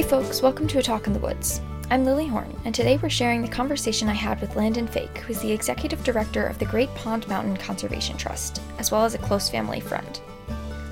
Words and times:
Hey 0.00 0.08
folks, 0.08 0.40
welcome 0.40 0.66
to 0.68 0.78
A 0.78 0.82
Talk 0.82 1.06
in 1.06 1.12
the 1.12 1.18
Woods. 1.18 1.60
I'm 1.90 2.06
Lily 2.06 2.26
Horn, 2.26 2.58
and 2.64 2.74
today 2.74 2.96
we're 2.96 3.10
sharing 3.10 3.42
the 3.42 3.48
conversation 3.48 4.08
I 4.08 4.14
had 4.14 4.40
with 4.40 4.56
Landon 4.56 4.86
Fake, 4.86 5.18
who's 5.18 5.40
the 5.40 5.52
executive 5.52 6.02
director 6.02 6.46
of 6.46 6.58
the 6.58 6.64
Great 6.64 6.88
Pond 6.94 7.28
Mountain 7.28 7.58
Conservation 7.58 8.16
Trust, 8.16 8.62
as 8.78 8.90
well 8.90 9.04
as 9.04 9.14
a 9.14 9.18
close 9.18 9.50
family 9.50 9.78
friend. 9.78 10.18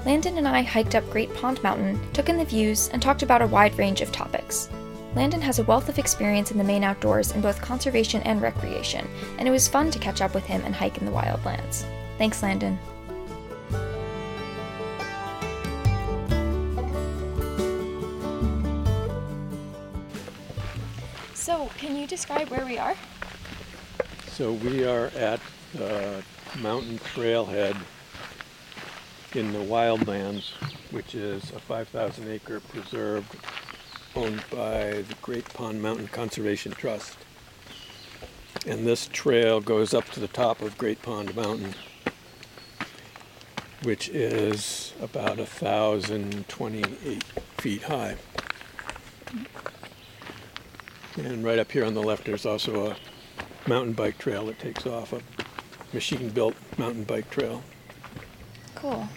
Landon 0.05 0.37
and 0.37 0.47
I 0.47 0.61
hiked 0.61 0.95
up 0.95 1.09
Great 1.09 1.33
Pond 1.35 1.63
Mountain, 1.63 1.99
took 2.13 2.29
in 2.29 2.37
the 2.37 2.45
views, 2.45 2.91
and 2.91 3.01
talked 3.01 3.23
about 3.23 3.41
a 3.41 3.47
wide 3.47 3.79
range 3.79 4.03
of 4.03 4.13
topics. 4.13 4.69
Landon 5.15 5.41
has 5.41 5.59
a 5.59 5.65
wealth 5.65 5.89
of 5.89 5.99
experience 5.99 6.51
in 6.51 6.59
the 6.59 6.63
Maine 6.63 6.85
outdoors 6.85 7.33
in 7.33 7.41
both 7.41 7.63
conservation 7.63 8.21
and 8.25 8.43
recreation, 8.43 9.09
and 9.39 9.49
it 9.49 9.53
was 9.53 9.69
fun 9.69 9.91
to 9.91 9.99
catch 9.99 10.21
up 10.21 10.35
with 10.35 10.45
him 10.45 10.61
and 10.67 10.75
hike 10.75 10.99
in 10.99 11.07
the 11.07 11.13
wildlands. 11.13 11.87
Thanks, 12.19 12.43
Landon. 12.43 12.79
Can 21.77 21.97
you 21.97 22.07
describe 22.07 22.49
where 22.49 22.65
we 22.65 22.79
are? 22.79 22.97
So 24.29 24.53
we 24.53 24.85
are 24.85 25.07
at 25.17 25.41
the 25.75 26.23
mountain 26.61 26.99
trailhead 26.99 27.77
in 29.35 29.53
the 29.53 29.59
wildlands, 29.59 30.51
which 30.91 31.15
is 31.15 31.51
a 31.51 31.59
5,000 31.61 32.29
acre 32.31 32.61
preserve 32.61 33.27
owned 34.17 34.43
by 34.51 35.03
the 35.03 35.15
Great 35.23 35.53
Pond 35.53 35.83
Mountain 35.83 36.09
Conservation 36.09 36.73
Trust. 36.73 37.19
And 38.67 38.87
this 38.87 39.07
trail 39.07 39.61
goes 39.61 39.95
up 39.95 40.07
to 40.11 40.21
the 40.21 40.29
top 40.29 40.61
of 40.63 40.77
Great 40.79 41.03
Pond 41.03 41.37
Mountain, 41.37 41.75
which 43.83 44.09
is 44.09 44.95
about 45.01 45.39
1,028 45.39 47.23
feet 47.59 47.83
high. 47.83 48.17
And 51.19 51.45
right 51.45 51.59
up 51.59 51.73
here 51.73 51.85
on 51.85 51.95
the 51.95 52.03
left, 52.03 52.25
there's 52.25 52.47
also 52.47 52.91
a 52.91 52.97
mountain 53.69 53.93
bike 53.93 54.19
trail 54.19 54.47
that 54.47 54.59
takes 54.59 54.87
off, 54.87 55.13
a 55.13 55.21
machine 55.93 56.31
built 56.31 56.55
mountain 56.77 57.05
bike 57.05 57.31
trail. 57.31 57.63
Cool. 58.75 59.09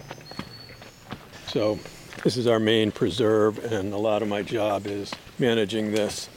So 1.47 1.79
this 2.23 2.37
is 2.37 2.47
our 2.47 2.59
main 2.59 2.91
preserve, 2.91 3.63
and 3.71 3.93
a 3.93 3.97
lot 3.97 4.21
of 4.21 4.27
my 4.27 4.41
job 4.41 4.87
is 4.87 5.13
managing 5.37 5.91
this. 5.91 6.29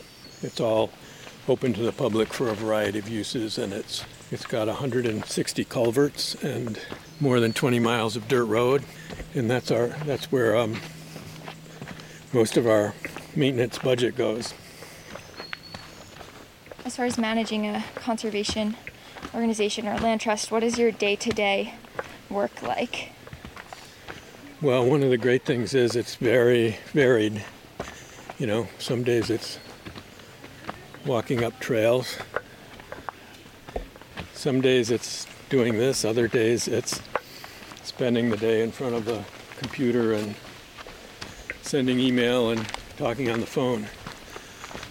It's 0.43 0.61
all 0.61 0.91
open 1.49 1.73
to 1.75 1.83
the 1.83 1.93
public 1.93 2.33
for 2.33 2.49
a 2.49 2.55
variety 2.55 2.99
of 2.99 3.09
uses, 3.09 3.59
and 3.59 3.73
it's 3.73 4.05
it's 4.31 4.47
got 4.47 4.67
160 4.67 5.65
culverts 5.67 6.35
and 6.43 6.81
more 7.21 7.39
than 7.39 7.53
20 7.53 7.79
miles 7.79 8.17
of 8.17 8.27
dirt 8.29 8.45
road, 8.45 8.83
and 9.35 9.51
that's 9.51 9.71
our 9.71 9.89
that's 10.05 10.33
where 10.33 10.57
um, 10.57 10.81
most 12.33 12.57
of 12.57 12.67
our 12.67 12.95
maintenance 13.37 13.79
budget 13.79 14.17
goes. 14.17 14.55
As 16.95 16.97
far 16.97 17.07
as 17.07 17.19
managing 17.19 17.67
a 17.67 17.83
conservation 17.97 18.77
organization 19.35 19.89
or 19.89 19.99
land 19.99 20.21
trust, 20.21 20.53
what 20.53 20.63
is 20.63 20.79
your 20.79 20.93
day 20.93 21.17
to 21.17 21.31
day 21.31 21.75
work 22.31 22.63
like? 22.63 23.11
Well, 24.63 24.87
one 24.87 25.03
of 25.03 25.11
the 25.11 25.17
great 25.17 25.45
things 25.45 25.75
is 25.75 25.97
it's 25.97 26.15
very 26.15 26.79
varied. 26.93 27.45
You 28.39 28.47
know, 28.47 28.69
some 28.79 29.03
days 29.03 29.29
it's 29.29 29.59
walking 31.05 31.43
up 31.43 31.59
trails. 31.59 32.17
Some 34.33 34.61
days 34.61 34.93
it's 34.93 35.27
doing 35.49 35.77
this, 35.77 36.05
other 36.05 36.29
days 36.29 36.69
it's 36.69 37.01
spending 37.83 38.31
the 38.31 38.37
day 38.37 38.63
in 38.63 38.71
front 38.71 38.95
of 38.95 39.05
the 39.05 39.25
computer 39.57 40.13
and 40.13 40.37
sending 41.61 41.99
email 41.99 42.51
and 42.51 42.65
talking 42.97 43.31
on 43.31 43.41
the 43.41 43.47
phone, 43.47 43.89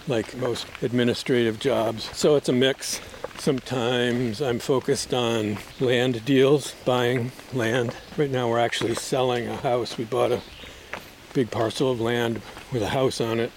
like 0.06 0.36
most 0.36 0.66
administrative 0.82 1.58
jobs. 1.58 2.10
So 2.16 2.36
it's 2.36 2.48
a 2.48 2.52
mix. 2.52 3.00
Sometimes 3.38 4.40
I'm 4.40 4.58
focused 4.58 5.12
on 5.12 5.58
land 5.80 6.24
deals, 6.24 6.74
buying 6.84 7.32
land. 7.52 7.94
Right 8.16 8.30
now 8.30 8.48
we're 8.48 8.58
actually 8.58 8.94
selling 8.94 9.48
a 9.48 9.56
house. 9.56 9.98
We 9.98 10.04
bought 10.04 10.32
a 10.32 10.40
big 11.32 11.50
parcel 11.50 11.90
of 11.90 12.00
land 12.00 12.40
with 12.72 12.82
a 12.82 12.88
house 12.88 13.20
on 13.20 13.40
it. 13.40 13.52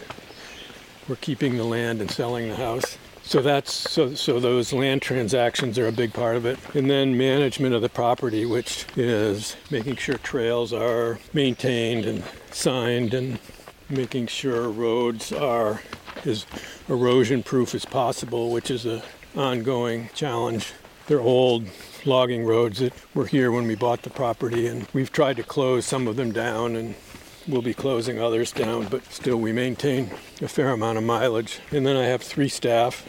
We're 1.07 1.15
keeping 1.17 1.57
the 1.57 1.63
land 1.63 2.01
and 2.01 2.09
selling 2.09 2.49
the 2.49 2.55
house. 2.55 2.97
So 3.23 3.41
that's 3.41 3.73
so 3.73 4.15
so 4.15 4.39
those 4.39 4.71
land 4.71 5.01
transactions 5.01 5.77
are 5.77 5.87
a 5.87 5.91
big 5.91 6.13
part 6.13 6.37
of 6.37 6.45
it. 6.45 6.57
And 6.73 6.89
then 6.89 7.17
management 7.17 7.75
of 7.75 7.81
the 7.81 7.89
property, 7.89 8.45
which 8.45 8.85
is 8.95 9.57
making 9.69 9.97
sure 9.97 10.17
trails 10.17 10.71
are 10.71 11.19
maintained 11.33 12.05
and 12.05 12.23
signed 12.51 13.13
and 13.13 13.39
making 13.89 14.27
sure 14.27 14.69
roads 14.69 15.31
are 15.33 15.81
as 16.25 16.45
erosion 16.87 17.43
proof 17.43 17.75
as 17.75 17.85
possible, 17.85 18.51
which 18.51 18.71
is 18.71 18.85
an 18.85 19.01
ongoing 19.35 20.09
challenge. 20.13 20.73
They're 21.07 21.21
old 21.21 21.67
logging 22.05 22.45
roads 22.45 22.79
that 22.79 22.93
were 23.13 23.27
here 23.27 23.51
when 23.51 23.67
we 23.67 23.75
bought 23.75 24.01
the 24.01 24.09
property, 24.09 24.67
and 24.67 24.87
we've 24.93 25.11
tried 25.11 25.37
to 25.37 25.43
close 25.43 25.85
some 25.85 26.07
of 26.07 26.15
them 26.15 26.31
down, 26.31 26.75
and 26.75 26.95
we'll 27.47 27.61
be 27.61 27.73
closing 27.73 28.19
others 28.19 28.51
down, 28.51 28.87
but 28.87 29.05
still 29.05 29.37
we 29.37 29.51
maintain 29.51 30.11
a 30.41 30.47
fair 30.47 30.69
amount 30.71 30.97
of 30.97 31.03
mileage. 31.03 31.59
And 31.71 31.85
then 31.85 31.95
I 31.95 32.05
have 32.05 32.21
three 32.21 32.49
staff. 32.49 33.07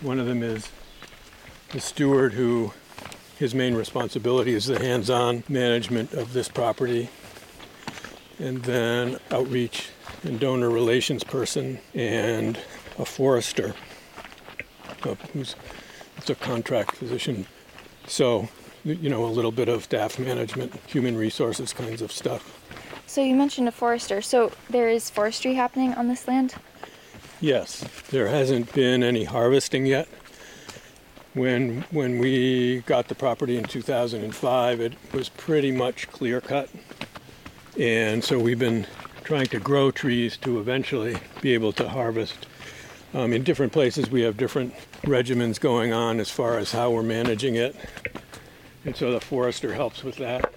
One 0.00 0.18
of 0.18 0.26
them 0.26 0.42
is 0.42 0.68
the 1.70 1.80
steward, 1.80 2.32
who 2.32 2.72
his 3.38 3.54
main 3.54 3.74
responsibility 3.74 4.54
is 4.54 4.66
the 4.66 4.78
hands 4.78 5.10
on 5.10 5.44
management 5.48 6.14
of 6.14 6.32
this 6.32 6.48
property, 6.48 7.10
and 8.38 8.62
then 8.64 9.18
outreach 9.30 9.90
and 10.26 10.40
donor 10.40 10.70
relations 10.70 11.24
person, 11.24 11.78
and 11.94 12.58
a 12.98 13.04
forester 13.04 13.74
uh, 15.04 15.14
who's 15.32 15.56
it's 16.16 16.30
a 16.30 16.34
contract 16.34 16.98
position. 16.98 17.46
So, 18.06 18.48
you 18.84 19.10
know, 19.10 19.24
a 19.24 19.28
little 19.28 19.52
bit 19.52 19.68
of 19.68 19.84
staff 19.84 20.18
management, 20.18 20.74
human 20.86 21.16
resources 21.16 21.72
kinds 21.72 22.02
of 22.02 22.10
stuff. 22.10 22.52
So, 23.06 23.22
you 23.22 23.34
mentioned 23.34 23.68
a 23.68 23.72
forester. 23.72 24.22
So, 24.22 24.52
there 24.70 24.88
is 24.88 25.10
forestry 25.10 25.54
happening 25.54 25.94
on 25.94 26.08
this 26.08 26.26
land? 26.26 26.54
Yes, 27.40 27.84
there 28.10 28.28
hasn't 28.28 28.72
been 28.72 29.02
any 29.02 29.24
harvesting 29.24 29.86
yet. 29.86 30.08
When, 31.34 31.82
when 31.90 32.18
we 32.18 32.80
got 32.86 33.08
the 33.08 33.14
property 33.14 33.58
in 33.58 33.64
2005, 33.64 34.80
it 34.80 34.94
was 35.12 35.28
pretty 35.28 35.70
much 35.70 36.08
clear 36.08 36.40
cut. 36.40 36.70
And 37.78 38.24
so 38.24 38.38
we've 38.38 38.58
been 38.58 38.86
trying 39.26 39.46
to 39.46 39.58
grow 39.58 39.90
trees 39.90 40.36
to 40.36 40.60
eventually 40.60 41.18
be 41.40 41.52
able 41.52 41.72
to 41.72 41.88
harvest 41.88 42.46
um, 43.12 43.32
in 43.32 43.42
different 43.42 43.72
places, 43.72 44.08
we 44.08 44.22
have 44.22 44.36
different 44.36 44.72
regimens 45.02 45.58
going 45.58 45.92
on 45.92 46.20
as 46.20 46.30
far 46.30 46.58
as 46.58 46.70
how 46.70 46.92
we're 46.92 47.02
managing 47.02 47.56
it. 47.56 47.74
And 48.84 48.94
so 48.94 49.10
the 49.10 49.20
forester 49.20 49.74
helps 49.74 50.04
with 50.04 50.16
that. 50.16 50.54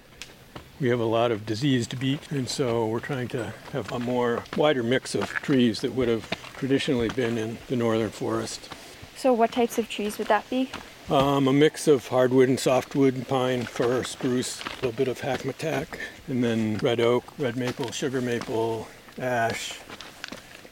We 0.78 0.88
have 0.88 1.00
a 1.00 1.04
lot 1.04 1.32
of 1.32 1.44
diseased 1.44 1.98
beech, 1.98 2.20
and 2.30 2.48
so 2.48 2.86
we're 2.86 3.00
trying 3.00 3.26
to 3.28 3.52
have 3.72 3.90
a 3.90 3.98
more 3.98 4.44
wider 4.56 4.84
mix 4.84 5.16
of 5.16 5.28
trees 5.28 5.80
that 5.80 5.92
would 5.94 6.08
have 6.08 6.30
traditionally 6.56 7.08
been 7.08 7.38
in 7.38 7.58
the 7.66 7.76
northern 7.76 8.10
forest. 8.10 8.72
So, 9.16 9.32
what 9.32 9.50
types 9.50 9.78
of 9.78 9.88
trees 9.88 10.16
would 10.16 10.28
that 10.28 10.48
be? 10.48 10.70
Um, 11.10 11.48
a 11.48 11.52
mix 11.52 11.88
of 11.88 12.06
hardwood 12.06 12.48
and 12.48 12.60
softwood, 12.60 13.26
pine, 13.26 13.62
fir, 13.62 14.04
spruce, 14.04 14.62
a 14.62 14.68
little 14.76 14.92
bit 14.92 15.08
of 15.08 15.20
hackmatack, 15.20 15.98
and 16.28 16.44
then 16.44 16.78
red 16.78 17.00
oak, 17.00 17.24
red 17.36 17.56
maple, 17.56 17.90
sugar 17.90 18.20
maple, 18.20 18.86
ash, 19.18 19.80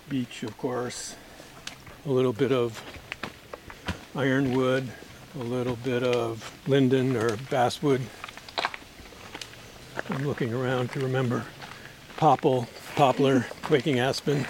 beech, 0.09 0.45
of 0.45 0.57
course, 0.57 1.17
a 2.07 2.09
little 2.09 2.33
bit 2.33 2.53
of 2.53 2.81
ironwood, 4.15 4.89
a 5.35 5.43
little 5.43 5.75
bit 5.75 6.05
of 6.05 6.57
linden 6.69 7.17
or 7.17 7.37
basswood. 7.51 8.01
I'm 10.09 10.25
looking 10.25 10.55
around 10.55 10.93
to 10.93 11.01
remember 11.01 11.45
popple, 12.17 12.69
poplar, 12.95 13.45
quaking 13.63 13.99
aspen. 13.99 14.47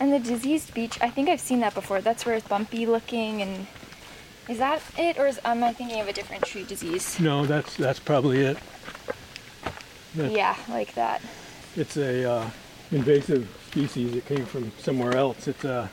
And 0.00 0.12
the 0.12 0.18
diseased 0.18 0.74
beech, 0.74 1.00
I 1.00 1.10
think 1.10 1.28
I've 1.28 1.40
seen 1.40 1.60
that 1.60 1.74
before. 1.74 2.00
That's 2.00 2.26
where 2.26 2.34
it's 2.34 2.48
bumpy 2.48 2.86
looking 2.86 3.40
and 3.40 3.68
is 4.48 4.58
that 4.58 4.82
it 4.98 5.18
or 5.18 5.26
is, 5.26 5.40
am 5.44 5.64
I 5.64 5.72
thinking 5.72 6.00
of 6.00 6.08
a 6.08 6.12
different 6.12 6.44
tree 6.44 6.64
disease? 6.64 7.18
No, 7.18 7.46
that's 7.46 7.76
that's 7.76 7.98
probably 7.98 8.40
it. 8.40 8.58
That's, 10.14 10.32
yeah, 10.32 10.56
like 10.68 10.94
that. 10.94 11.20
It's 11.76 11.96
a 11.96 12.30
uh, 12.30 12.50
invasive 12.90 13.48
species. 13.68 14.14
It 14.14 14.24
came 14.26 14.46
from 14.46 14.72
somewhere 14.78 15.16
else. 15.16 15.48
It's 15.48 15.64
a 15.64 15.90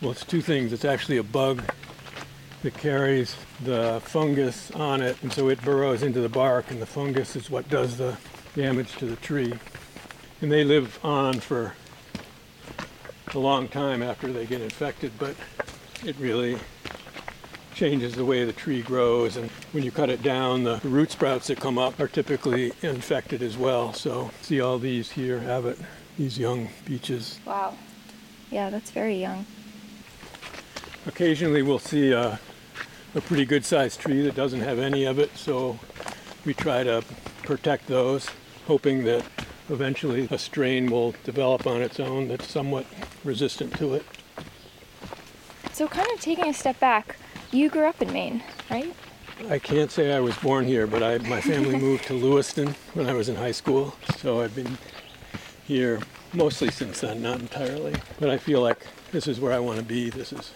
well, 0.00 0.12
it's 0.12 0.24
two 0.24 0.40
things. 0.40 0.72
It's 0.72 0.84
actually 0.84 1.18
a 1.18 1.22
bug 1.22 1.62
that 2.62 2.74
carries 2.78 3.36
the 3.62 4.00
fungus 4.04 4.70
on 4.70 5.02
it, 5.02 5.22
and 5.22 5.32
so 5.32 5.48
it 5.48 5.60
burrows 5.62 6.02
into 6.02 6.20
the 6.20 6.28
bark, 6.28 6.70
and 6.70 6.80
the 6.80 6.86
fungus 6.86 7.36
is 7.36 7.50
what 7.50 7.68
does 7.68 7.98
the 7.98 8.16
damage 8.54 8.92
to 8.96 9.06
the 9.06 9.16
tree. 9.16 9.52
And 10.40 10.50
they 10.50 10.64
live 10.64 10.98
on 11.04 11.40
for 11.40 11.74
a 13.34 13.38
long 13.38 13.68
time 13.68 14.02
after 14.02 14.32
they 14.32 14.46
get 14.46 14.60
infected, 14.60 15.12
but 15.18 15.34
it 16.04 16.16
really 16.18 16.58
changes 17.74 18.14
the 18.14 18.24
way 18.24 18.44
the 18.44 18.52
tree 18.52 18.82
grows. 18.82 19.36
And 19.36 19.50
when 19.72 19.84
you 19.84 19.90
cut 19.90 20.10
it 20.10 20.22
down, 20.22 20.64
the 20.64 20.80
root 20.84 21.10
sprouts 21.10 21.48
that 21.48 21.60
come 21.60 21.78
up 21.78 21.98
are 22.00 22.08
typically 22.08 22.72
infected 22.82 23.42
as 23.42 23.56
well. 23.56 23.92
So 23.92 24.30
see 24.42 24.60
all 24.60 24.78
these 24.78 25.10
here 25.10 25.40
have 25.40 25.66
it 25.66 25.78
these 26.16 26.38
young 26.38 26.68
beeches. 26.84 27.40
Wow. 27.44 27.74
Yeah, 28.50 28.70
that's 28.70 28.90
very 28.90 29.16
young. 29.16 29.46
Occasionally 31.06 31.62
we'll 31.62 31.78
see 31.78 32.12
a, 32.12 32.38
a 33.14 33.20
pretty 33.20 33.44
good 33.44 33.64
sized 33.64 34.00
tree 34.00 34.22
that 34.22 34.34
doesn't 34.34 34.60
have 34.60 34.78
any 34.78 35.04
of 35.04 35.18
it, 35.18 35.36
so 35.36 35.78
we 36.44 36.54
try 36.54 36.82
to 36.84 37.02
protect 37.42 37.86
those, 37.88 38.28
hoping 38.66 39.04
that 39.04 39.24
eventually 39.68 40.28
a 40.30 40.38
strain 40.38 40.90
will 40.90 41.14
develop 41.24 41.66
on 41.66 41.82
its 41.82 41.98
own 41.98 42.28
that's 42.28 42.50
somewhat 42.50 42.86
resistant 43.24 43.76
to 43.78 43.94
it. 43.94 44.04
So, 45.72 45.88
kind 45.88 46.08
of 46.12 46.20
taking 46.20 46.46
a 46.46 46.54
step 46.54 46.78
back, 46.78 47.16
you 47.54 47.70
grew 47.70 47.86
up 47.86 48.00
in 48.02 48.12
Maine, 48.12 48.42
right? 48.70 48.94
I 49.48 49.58
can't 49.58 49.90
say 49.90 50.12
I 50.12 50.20
was 50.20 50.36
born 50.38 50.64
here, 50.64 50.86
but 50.86 51.02
I, 51.02 51.18
my 51.28 51.40
family 51.40 51.76
moved 51.76 52.04
to 52.06 52.14
Lewiston 52.14 52.74
when 52.94 53.08
I 53.08 53.12
was 53.14 53.28
in 53.28 53.36
high 53.36 53.52
school, 53.52 53.94
so 54.18 54.40
I've 54.40 54.54
been 54.54 54.78
here 55.64 56.00
mostly 56.32 56.70
since 56.70 57.00
then, 57.00 57.22
not 57.22 57.40
entirely. 57.40 57.94
But 58.20 58.30
I 58.30 58.38
feel 58.38 58.60
like 58.60 58.86
this 59.12 59.26
is 59.26 59.40
where 59.40 59.52
I 59.52 59.58
want 59.58 59.78
to 59.78 59.84
be. 59.84 60.10
This 60.10 60.32
is 60.32 60.52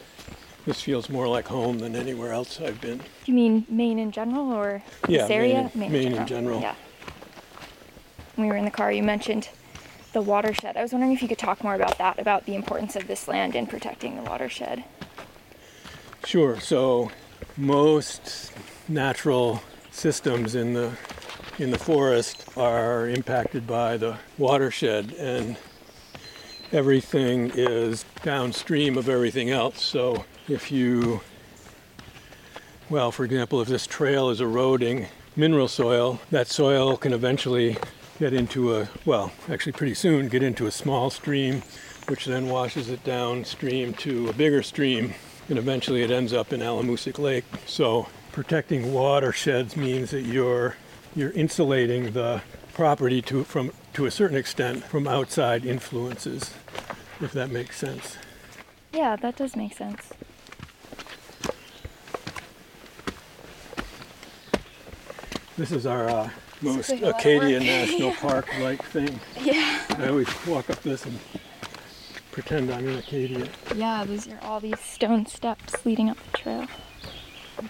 this 0.66 0.82
feels 0.82 1.08
more 1.08 1.26
like 1.26 1.46
home 1.48 1.78
than 1.78 1.96
anywhere 1.96 2.32
else 2.32 2.60
I've 2.60 2.80
been. 2.80 3.00
You 3.24 3.32
mean 3.34 3.64
Maine 3.70 3.98
in 3.98 4.12
general, 4.12 4.52
or 4.52 4.82
Yeah, 5.08 5.22
this 5.22 5.30
area? 5.30 5.70
Maine- 5.74 5.92
Maine 5.92 6.14
in 6.14 6.26
general. 6.26 6.60
Yeah. 6.60 6.74
When 8.34 8.46
we 8.46 8.52
were 8.52 8.58
in 8.58 8.64
the 8.64 8.70
car, 8.70 8.92
you 8.92 9.02
mentioned 9.02 9.48
the 10.12 10.20
watershed. 10.20 10.76
I 10.76 10.82
was 10.82 10.92
wondering 10.92 11.12
if 11.12 11.22
you 11.22 11.28
could 11.28 11.38
talk 11.38 11.64
more 11.64 11.74
about 11.74 11.98
that, 11.98 12.18
about 12.18 12.44
the 12.44 12.54
importance 12.54 12.96
of 12.96 13.06
this 13.06 13.26
land 13.28 13.56
in 13.56 13.66
protecting 13.66 14.16
the 14.16 14.22
watershed. 14.22 14.84
Sure. 16.28 16.60
So 16.60 17.10
most 17.56 18.52
natural 18.86 19.62
systems 19.90 20.54
in 20.54 20.74
the 20.74 20.92
in 21.58 21.70
the 21.70 21.78
forest 21.78 22.44
are 22.54 23.08
impacted 23.08 23.66
by 23.66 23.96
the 23.96 24.18
watershed 24.36 25.14
and 25.14 25.56
everything 26.70 27.50
is 27.54 28.04
downstream 28.22 28.98
of 28.98 29.08
everything 29.08 29.48
else. 29.48 29.80
So 29.80 30.26
if 30.48 30.70
you 30.70 31.22
well, 32.90 33.10
for 33.10 33.24
example, 33.24 33.62
if 33.62 33.68
this 33.68 33.86
trail 33.86 34.28
is 34.28 34.42
eroding 34.42 35.06
mineral 35.34 35.66
soil, 35.66 36.20
that 36.30 36.46
soil 36.46 36.98
can 36.98 37.14
eventually 37.14 37.78
get 38.18 38.34
into 38.34 38.76
a, 38.76 38.90
well, 39.06 39.32
actually 39.48 39.72
pretty 39.72 39.94
soon 39.94 40.28
get 40.28 40.42
into 40.42 40.66
a 40.66 40.70
small 40.70 41.08
stream, 41.08 41.62
which 42.06 42.26
then 42.26 42.50
washes 42.50 42.90
it 42.90 43.02
downstream 43.02 43.94
to 43.94 44.28
a 44.28 44.34
bigger 44.34 44.62
stream, 44.62 45.14
and 45.48 45.58
eventually 45.58 46.02
it 46.02 46.10
ends 46.10 46.32
up 46.32 46.52
in 46.52 46.60
Alamoosook 46.60 47.18
Lake. 47.18 47.44
So 47.66 48.08
protecting 48.32 48.92
watersheds 48.92 49.76
means 49.76 50.10
that 50.10 50.22
you're 50.22 50.76
you're 51.16 51.30
insulating 51.30 52.12
the 52.12 52.42
property 52.74 53.20
to 53.22 53.44
from 53.44 53.72
to 53.94 54.06
a 54.06 54.10
certain 54.10 54.36
extent 54.36 54.84
from 54.84 55.08
outside 55.08 55.64
influences, 55.64 56.52
if 57.20 57.32
that 57.32 57.50
makes 57.50 57.76
sense. 57.76 58.16
Yeah, 58.92 59.16
that 59.16 59.36
does 59.36 59.56
make 59.56 59.74
sense. 59.74 60.12
This 65.56 65.72
is 65.72 65.86
our 65.86 66.08
uh, 66.08 66.30
most 66.62 66.90
like 66.90 67.00
a 67.00 67.06
lot 67.06 67.14
of 67.14 67.20
Acadia. 67.20 67.60
National 67.60 68.12
Park 68.12 68.46
like 68.60 68.82
thing. 68.84 69.18
Yeah. 69.40 69.84
I 69.90 70.08
always 70.08 70.28
walk 70.46 70.70
up 70.70 70.80
this 70.82 71.04
and 71.04 71.18
pretend 72.42 72.70
I'm 72.70 72.86
in 72.86 72.98
Acadia. 72.98 73.48
Yeah, 73.74 74.04
these 74.04 74.28
are 74.28 74.38
all 74.42 74.60
these 74.60 74.78
stone 74.78 75.26
steps 75.26 75.84
leading 75.84 76.08
up 76.08 76.16
the 76.30 76.38
trail. 76.38 76.66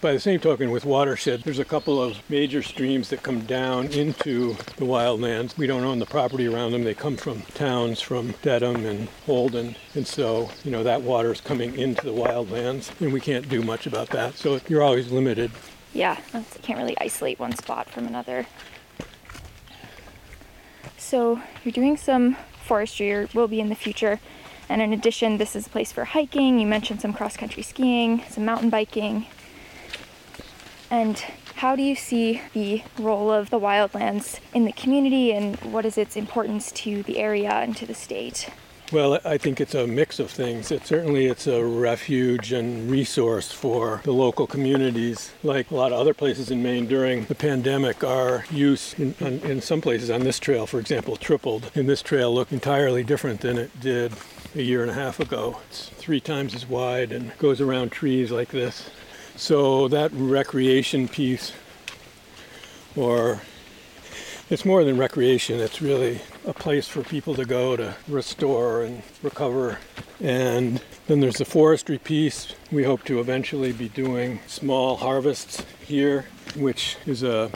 By 0.03 0.13
the 0.13 0.21
same 0.21 0.41
token, 0.41 0.71
with 0.71 0.85
watershed, 0.85 1.41
there's 1.45 1.59
a 1.59 1.65
couple 1.65 2.03
of 2.03 2.19
major 2.29 2.63
streams 2.63 3.09
that 3.09 3.23
come 3.23 3.41
down 3.47 3.87
into 3.87 4.53
the 4.77 4.85
wildlands. 4.85 5.57
We 5.57 5.67
don't 5.67 5.85
own 5.85 6.01
the 6.01 6.05
property 6.05 6.47
around 6.47 6.73
them. 6.73 6.85
They 6.85 6.93
come 6.93 7.17
from 7.17 7.41
towns 7.55 8.03
from 8.03 8.35
Dedham 8.43 8.85
and 8.85 9.09
Holden. 9.25 9.75
And 9.95 10.07
so, 10.07 10.51
you 10.65 10.71
know, 10.71 10.83
that 10.83 11.01
water 11.01 11.33
is 11.33 11.41
coming 11.41 11.75
into 11.79 12.05
the 12.05 12.13
wildlands, 12.13 12.91
and 13.01 13.11
we 13.11 13.21
can't 13.21 13.49
do 13.49 13.63
much 13.63 13.87
about 13.87 14.11
that. 14.11 14.35
So 14.35 14.61
you're 14.69 14.83
always 14.83 15.11
limited. 15.11 15.51
Yeah, 15.95 16.19
you 16.35 16.45
can't 16.61 16.79
really 16.79 16.99
isolate 17.01 17.39
one 17.39 17.57
spot 17.57 17.89
from 17.89 18.07
another. 18.07 18.47
So 20.99 21.41
you're 21.65 21.73
doing 21.73 21.97
some 21.97 22.37
forestry, 22.67 23.11
or 23.11 23.31
will 23.33 23.49
be 23.49 23.61
in 23.61 23.71
the 23.71 23.75
future. 23.75 24.21
And 24.69 24.83
in 24.83 24.93
addition, 24.93 25.39
this 25.39 25.57
is 25.57 25.67
a 25.67 25.71
place 25.71 25.93
for 25.93 26.05
hiking. 26.05 26.59
You 26.59 26.67
mentioned 26.67 27.01
some 27.01 27.13
cross 27.13 27.37
country 27.37 27.63
skiing, 27.63 28.23
some 28.29 28.45
mountain 28.45 28.71
biking. 28.71 29.27
And 30.91 31.19
how 31.57 31.77
do 31.77 31.83
you 31.83 31.97
see 31.97 32.41
the 32.55 32.83
role 32.99 33.31
of 33.31 33.51
the 33.51 33.59
wildlands 33.59 34.41
in 34.55 34.65
the 34.65 34.73
community 34.73 35.33
and 35.33 35.57
what 35.73 35.85
is 35.85 35.99
its 35.99 36.17
importance 36.17 36.71
to 36.73 37.03
the 37.03 37.19
area 37.19 37.51
and 37.51 37.77
to 37.77 37.87
the 37.87 37.95
state? 37.95 38.49
Well, 38.91 39.21
I 39.23 39.37
think 39.37 39.61
it's 39.61 39.75
a 39.75 39.87
mix 39.87 40.19
of 40.19 40.31
things. 40.31 40.71
It 40.71 40.87
certainly 40.87 41.27
it's 41.27 41.47
a 41.47 41.63
refuge 41.63 42.53
and 42.53 42.91
resource 42.91 43.53
for 43.53 44.01
the 44.05 44.13
local 44.13 44.47
communities. 44.47 45.31
Like 45.43 45.71
a 45.71 45.75
lot 45.75 45.93
of 45.93 45.99
other 45.99 46.15
places 46.15 46.51
in 46.51 46.63
Maine 46.63 46.87
during 46.87 47.25
the 47.25 47.35
pandemic, 47.35 48.03
our 48.03 48.47
use 48.51 48.95
in, 48.95 49.15
in 49.21 49.61
some 49.61 49.83
places 49.83 50.09
on 50.09 50.21
this 50.21 50.39
trail, 50.39 50.67
for 50.67 50.81
example, 50.81 51.17
tripled. 51.17 51.71
And 51.75 51.87
this 51.87 52.01
trail 52.01 52.35
looked 52.35 52.53
entirely 52.53 53.05
different 53.05 53.43
than 53.43 53.59
it 53.59 53.79
did 53.79 54.15
a 54.55 54.63
year 54.63 54.83
and 54.83 54.91
a 54.91 54.95
half 54.95 55.21
ago. 55.21 55.59
It's 55.69 55.89
three 55.91 56.21
times 56.21 56.55
as 56.55 56.69
wide 56.69 57.13
and 57.13 57.37
goes 57.39 57.61
around 57.61 57.91
trees 57.91 58.31
like 58.31 58.49
this. 58.49 58.91
So 59.37 59.89
that 59.89 60.11
recreation 60.13 61.07
piece, 61.09 61.53
or 62.97 63.41
it's 64.51 64.65
more 64.65 64.83
than 64.83 64.97
recreation, 64.97 65.61
it's 65.61 65.83
really 65.83 66.21
a 66.47 66.55
place 66.55 66.89
for 66.89 67.03
people 67.03 67.35
to 67.35 67.45
go 67.45 67.77
to 67.77 67.95
restore 68.09 68.83
and 68.83 69.03
recover. 69.23 69.79
And 70.21 70.81
then 71.07 71.21
there's 71.21 71.37
the 71.37 71.45
forestry 71.45 71.99
piece. 71.99 72.55
We 72.73 72.85
hope 72.85 73.05
to 73.05 73.21
eventually 73.21 73.73
be 73.73 73.89
doing 73.91 74.41
small 74.47 74.97
harvests 74.97 75.65
here, 75.87 76.27
which 76.57 76.97
is 77.07 77.23
a 77.23 77.51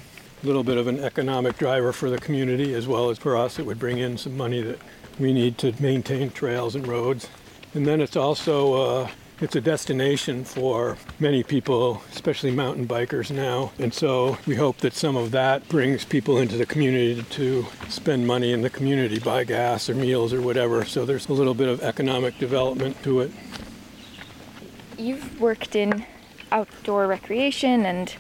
little 0.44 0.62
bit 0.62 0.76
of 0.76 0.86
an 0.86 1.00
economic 1.00 1.56
driver 1.56 1.92
for 1.92 2.10
the 2.10 2.18
community 2.18 2.74
as 2.74 2.86
well 2.86 3.10
as 3.10 3.18
for 3.18 3.36
us. 3.36 3.58
It 3.58 3.66
would 3.66 3.78
bring 3.78 3.98
in 3.98 4.18
some 4.18 4.36
money 4.36 4.60
that 4.60 4.78
we 5.18 5.32
need 5.32 5.58
to 5.58 5.74
maintain 5.80 6.30
trails 6.30 6.74
and 6.74 6.86
roads. 6.86 7.28
And 7.74 7.86
then 7.86 8.00
it's 8.00 8.16
also 8.16 8.74
uh, 8.74 9.10
it's 9.42 9.56
a 9.56 9.60
destination 9.60 10.44
for 10.44 10.96
many 11.18 11.42
people, 11.42 12.00
especially 12.12 12.52
mountain 12.52 12.86
bikers 12.86 13.28
now. 13.28 13.72
And 13.78 13.92
so 13.92 14.38
we 14.46 14.54
hope 14.54 14.78
that 14.78 14.94
some 14.94 15.16
of 15.16 15.32
that 15.32 15.68
brings 15.68 16.04
people 16.04 16.38
into 16.38 16.56
the 16.56 16.64
community 16.64 17.22
to 17.22 17.66
spend 17.88 18.26
money 18.26 18.52
in 18.52 18.62
the 18.62 18.70
community, 18.70 19.18
buy 19.18 19.42
gas 19.42 19.90
or 19.90 19.94
meals 19.94 20.32
or 20.32 20.40
whatever. 20.40 20.84
So 20.84 21.04
there's 21.04 21.28
a 21.28 21.32
little 21.32 21.54
bit 21.54 21.68
of 21.68 21.82
economic 21.82 22.38
development 22.38 23.02
to 23.02 23.20
it. 23.20 23.32
You've 24.96 25.40
worked 25.40 25.74
in 25.74 26.06
outdoor 26.52 27.08
recreation 27.08 27.84
and 27.84 28.14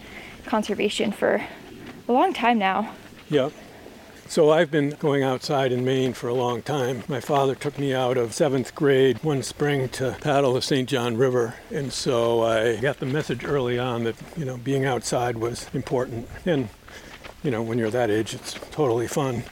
conservation 0.46 1.12
for 1.12 1.40
a 2.08 2.12
long 2.12 2.32
time 2.32 2.58
now. 2.58 2.92
Yep. 3.28 3.52
So 4.32 4.48
I've 4.48 4.70
been 4.70 4.96
going 4.98 5.22
outside 5.22 5.72
in 5.72 5.84
Maine 5.84 6.14
for 6.14 6.26
a 6.26 6.32
long 6.32 6.62
time. 6.62 7.04
My 7.06 7.20
father 7.20 7.54
took 7.54 7.78
me 7.78 7.92
out 7.92 8.16
of 8.16 8.32
seventh 8.32 8.74
grade 8.74 9.22
one 9.22 9.42
spring 9.42 9.90
to 9.90 10.16
paddle 10.22 10.54
the 10.54 10.62
St. 10.62 10.88
John 10.88 11.18
River, 11.18 11.56
and 11.70 11.92
so 11.92 12.42
I 12.42 12.76
got 12.76 12.98
the 12.98 13.04
message 13.04 13.44
early 13.44 13.78
on 13.78 14.04
that 14.04 14.16
you 14.34 14.46
know 14.46 14.56
being 14.56 14.86
outside 14.86 15.36
was 15.36 15.66
important. 15.74 16.30
And 16.46 16.70
you 17.42 17.50
know 17.50 17.60
when 17.60 17.76
you're 17.76 17.90
that 17.90 18.10
age, 18.10 18.32
it's 18.32 18.54
totally 18.70 19.06
fun. 19.06 19.42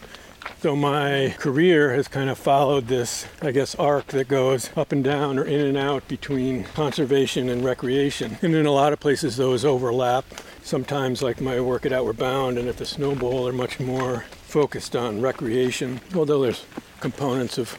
So 0.60 0.74
my 0.74 1.34
career 1.38 1.94
has 1.94 2.08
kind 2.08 2.30
of 2.30 2.38
followed 2.38 2.86
this, 2.86 3.26
I 3.42 3.50
guess, 3.50 3.74
arc 3.74 4.06
that 4.06 4.28
goes 4.28 4.70
up 4.78 4.92
and 4.92 5.04
down 5.04 5.38
or 5.38 5.44
in 5.44 5.60
and 5.60 5.76
out 5.76 6.08
between 6.08 6.64
conservation 6.64 7.50
and 7.50 7.62
recreation. 7.62 8.38
And 8.40 8.54
in 8.54 8.64
a 8.64 8.72
lot 8.72 8.94
of 8.94 9.00
places, 9.00 9.36
those 9.36 9.62
overlap. 9.62 10.24
Sometimes, 10.62 11.20
like 11.20 11.38
my 11.38 11.60
work 11.60 11.84
at 11.84 11.92
Outward 11.92 12.16
Bound 12.16 12.56
and 12.56 12.66
at 12.66 12.78
the 12.78 12.86
Snow 12.86 13.14
Bowl, 13.14 13.46
are 13.46 13.52
much 13.52 13.78
more 13.78 14.24
focused 14.50 14.96
on 14.96 15.20
recreation, 15.20 16.00
although 16.14 16.42
there's 16.42 16.66
components 16.98 17.56
of, 17.56 17.78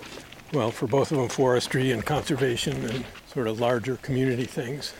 well, 0.54 0.72
for 0.72 0.88
both 0.88 1.12
of 1.12 1.18
them, 1.18 1.28
forestry 1.28 1.92
and 1.92 2.06
conservation 2.06 2.86
and 2.86 3.04
sort 3.28 3.48
of 3.48 3.60
larger 3.60 3.98
community 3.98 4.46
things. 4.46 4.94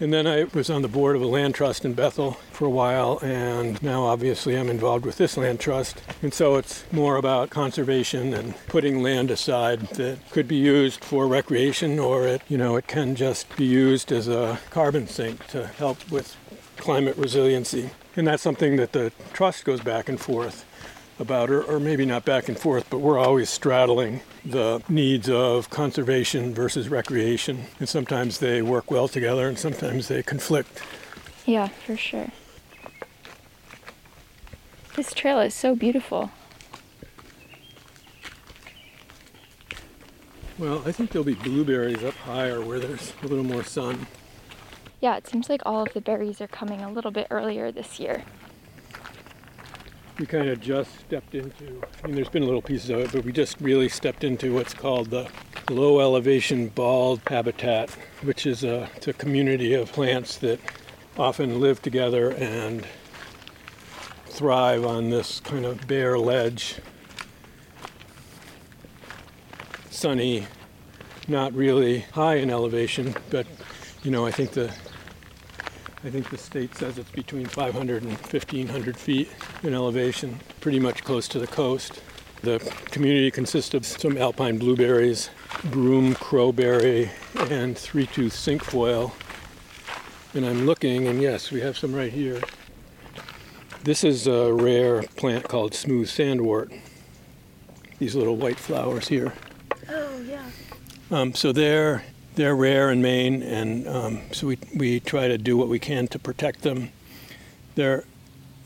And 0.00 0.12
then 0.12 0.26
I 0.26 0.44
was 0.52 0.68
on 0.68 0.82
the 0.82 0.88
board 0.88 1.16
of 1.16 1.22
a 1.22 1.26
land 1.26 1.54
trust 1.54 1.84
in 1.84 1.94
Bethel 1.94 2.32
for 2.52 2.66
a 2.66 2.70
while, 2.70 3.18
and 3.22 3.82
now 3.82 4.02
obviously 4.02 4.54
I'm 4.54 4.68
involved 4.68 5.06
with 5.06 5.16
this 5.16 5.38
land 5.38 5.60
trust. 5.60 6.02
And 6.20 6.34
so 6.34 6.56
it's 6.56 6.84
more 6.92 7.16
about 7.16 7.48
conservation 7.48 8.34
and 8.34 8.54
putting 8.66 9.02
land 9.02 9.30
aside 9.30 9.80
that 9.92 10.18
could 10.30 10.46
be 10.46 10.56
used 10.56 11.02
for 11.02 11.26
recreation, 11.26 11.98
or 11.98 12.26
it, 12.26 12.42
you 12.48 12.58
know, 12.58 12.76
it 12.76 12.86
can 12.86 13.14
just 13.14 13.56
be 13.56 13.64
used 13.64 14.12
as 14.12 14.28
a 14.28 14.58
carbon 14.68 15.08
sink 15.08 15.46
to 15.48 15.68
help 15.68 16.10
with 16.10 16.36
climate 16.76 17.16
resiliency. 17.16 17.90
And 18.14 18.26
that's 18.26 18.42
something 18.42 18.76
that 18.76 18.92
the 18.92 19.10
trust 19.32 19.64
goes 19.64 19.80
back 19.80 20.08
and 20.08 20.20
forth 20.20 20.66
about, 21.18 21.50
or, 21.50 21.62
or 21.62 21.78
maybe 21.78 22.04
not 22.04 22.24
back 22.24 22.48
and 22.48 22.58
forth, 22.58 22.88
but 22.90 22.98
we're 22.98 23.18
always 23.18 23.50
straddling 23.50 24.20
the 24.44 24.82
needs 24.88 25.28
of 25.28 25.70
conservation 25.70 26.54
versus 26.54 26.88
recreation. 26.88 27.64
And 27.78 27.88
sometimes 27.88 28.38
they 28.38 28.62
work 28.62 28.90
well 28.90 29.08
together 29.08 29.48
and 29.48 29.58
sometimes 29.58 30.08
they 30.08 30.22
conflict. 30.22 30.82
Yeah, 31.46 31.68
for 31.68 31.96
sure. 31.96 32.28
This 34.96 35.12
trail 35.12 35.40
is 35.40 35.54
so 35.54 35.74
beautiful. 35.74 36.30
Well, 40.56 40.82
I 40.86 40.92
think 40.92 41.10
there'll 41.10 41.24
be 41.24 41.34
blueberries 41.34 42.04
up 42.04 42.14
higher 42.14 42.60
where 42.60 42.78
there's 42.78 43.12
a 43.22 43.26
little 43.26 43.44
more 43.44 43.64
sun. 43.64 44.06
Yeah, 45.00 45.16
it 45.16 45.26
seems 45.26 45.48
like 45.48 45.62
all 45.66 45.82
of 45.82 45.92
the 45.92 46.00
berries 46.00 46.40
are 46.40 46.46
coming 46.46 46.80
a 46.80 46.90
little 46.90 47.10
bit 47.10 47.26
earlier 47.30 47.72
this 47.72 47.98
year. 47.98 48.24
We 50.18 50.26
kind 50.26 50.48
of 50.48 50.60
just 50.60 51.00
stepped 51.00 51.34
into, 51.34 51.82
I 52.02 52.06
mean, 52.06 52.14
there's 52.14 52.28
been 52.28 52.44
little 52.44 52.62
pieces 52.62 52.90
of 52.90 53.00
it, 53.00 53.12
but 53.12 53.24
we 53.24 53.32
just 53.32 53.60
really 53.60 53.88
stepped 53.88 54.22
into 54.22 54.54
what's 54.54 54.72
called 54.72 55.10
the 55.10 55.28
low 55.68 55.98
elevation 56.00 56.68
bald 56.68 57.20
habitat, 57.26 57.90
which 58.22 58.46
is 58.46 58.62
a, 58.62 58.88
a 59.06 59.12
community 59.12 59.74
of 59.74 59.90
plants 59.90 60.36
that 60.36 60.60
often 61.18 61.60
live 61.60 61.82
together 61.82 62.30
and 62.30 62.86
thrive 64.26 64.84
on 64.84 65.10
this 65.10 65.40
kind 65.40 65.64
of 65.64 65.84
bare 65.88 66.16
ledge. 66.16 66.76
Sunny, 69.90 70.46
not 71.26 71.52
really 71.54 72.00
high 72.12 72.36
in 72.36 72.50
elevation, 72.50 73.16
but 73.30 73.46
you 74.04 74.10
know, 74.12 74.26
I 74.26 74.30
think 74.30 74.52
the 74.52 74.72
I 76.04 76.10
think 76.10 76.28
the 76.28 76.36
state 76.36 76.74
says 76.76 76.98
it's 76.98 77.10
between 77.10 77.46
500 77.46 78.02
and 78.02 78.12
1500 78.12 78.94
feet 78.94 79.30
in 79.62 79.72
elevation, 79.72 80.38
pretty 80.60 80.78
much 80.78 81.02
close 81.02 81.26
to 81.28 81.38
the 81.38 81.46
coast. 81.46 82.02
The 82.42 82.58
community 82.90 83.30
consists 83.30 83.72
of 83.72 83.86
some 83.86 84.18
alpine 84.18 84.58
blueberries, 84.58 85.30
broom 85.64 86.14
crowberry, 86.14 87.08
and 87.50 87.76
three-tooth 87.78 88.34
cinquefoil. 88.34 89.12
And 90.34 90.44
I'm 90.44 90.66
looking, 90.66 91.06
and 91.06 91.22
yes, 91.22 91.50
we 91.50 91.62
have 91.62 91.78
some 91.78 91.94
right 91.94 92.12
here. 92.12 92.42
This 93.84 94.04
is 94.04 94.26
a 94.26 94.52
rare 94.52 95.04
plant 95.16 95.48
called 95.48 95.72
smooth 95.72 96.08
sandwort. 96.08 96.70
These 97.98 98.14
little 98.14 98.36
white 98.36 98.58
flowers 98.58 99.08
here. 99.08 99.32
Oh, 99.88 100.20
yeah. 100.20 100.50
Um, 101.10 101.32
so 101.34 101.50
they're 101.50 102.04
they're 102.34 102.56
rare 102.56 102.90
in 102.90 103.00
Maine, 103.00 103.42
and 103.42 103.86
um, 103.86 104.20
so 104.32 104.48
we, 104.48 104.58
we 104.74 105.00
try 105.00 105.28
to 105.28 105.38
do 105.38 105.56
what 105.56 105.68
we 105.68 105.78
can 105.78 106.08
to 106.08 106.18
protect 106.18 106.62
them. 106.62 106.90
They're 107.74 108.04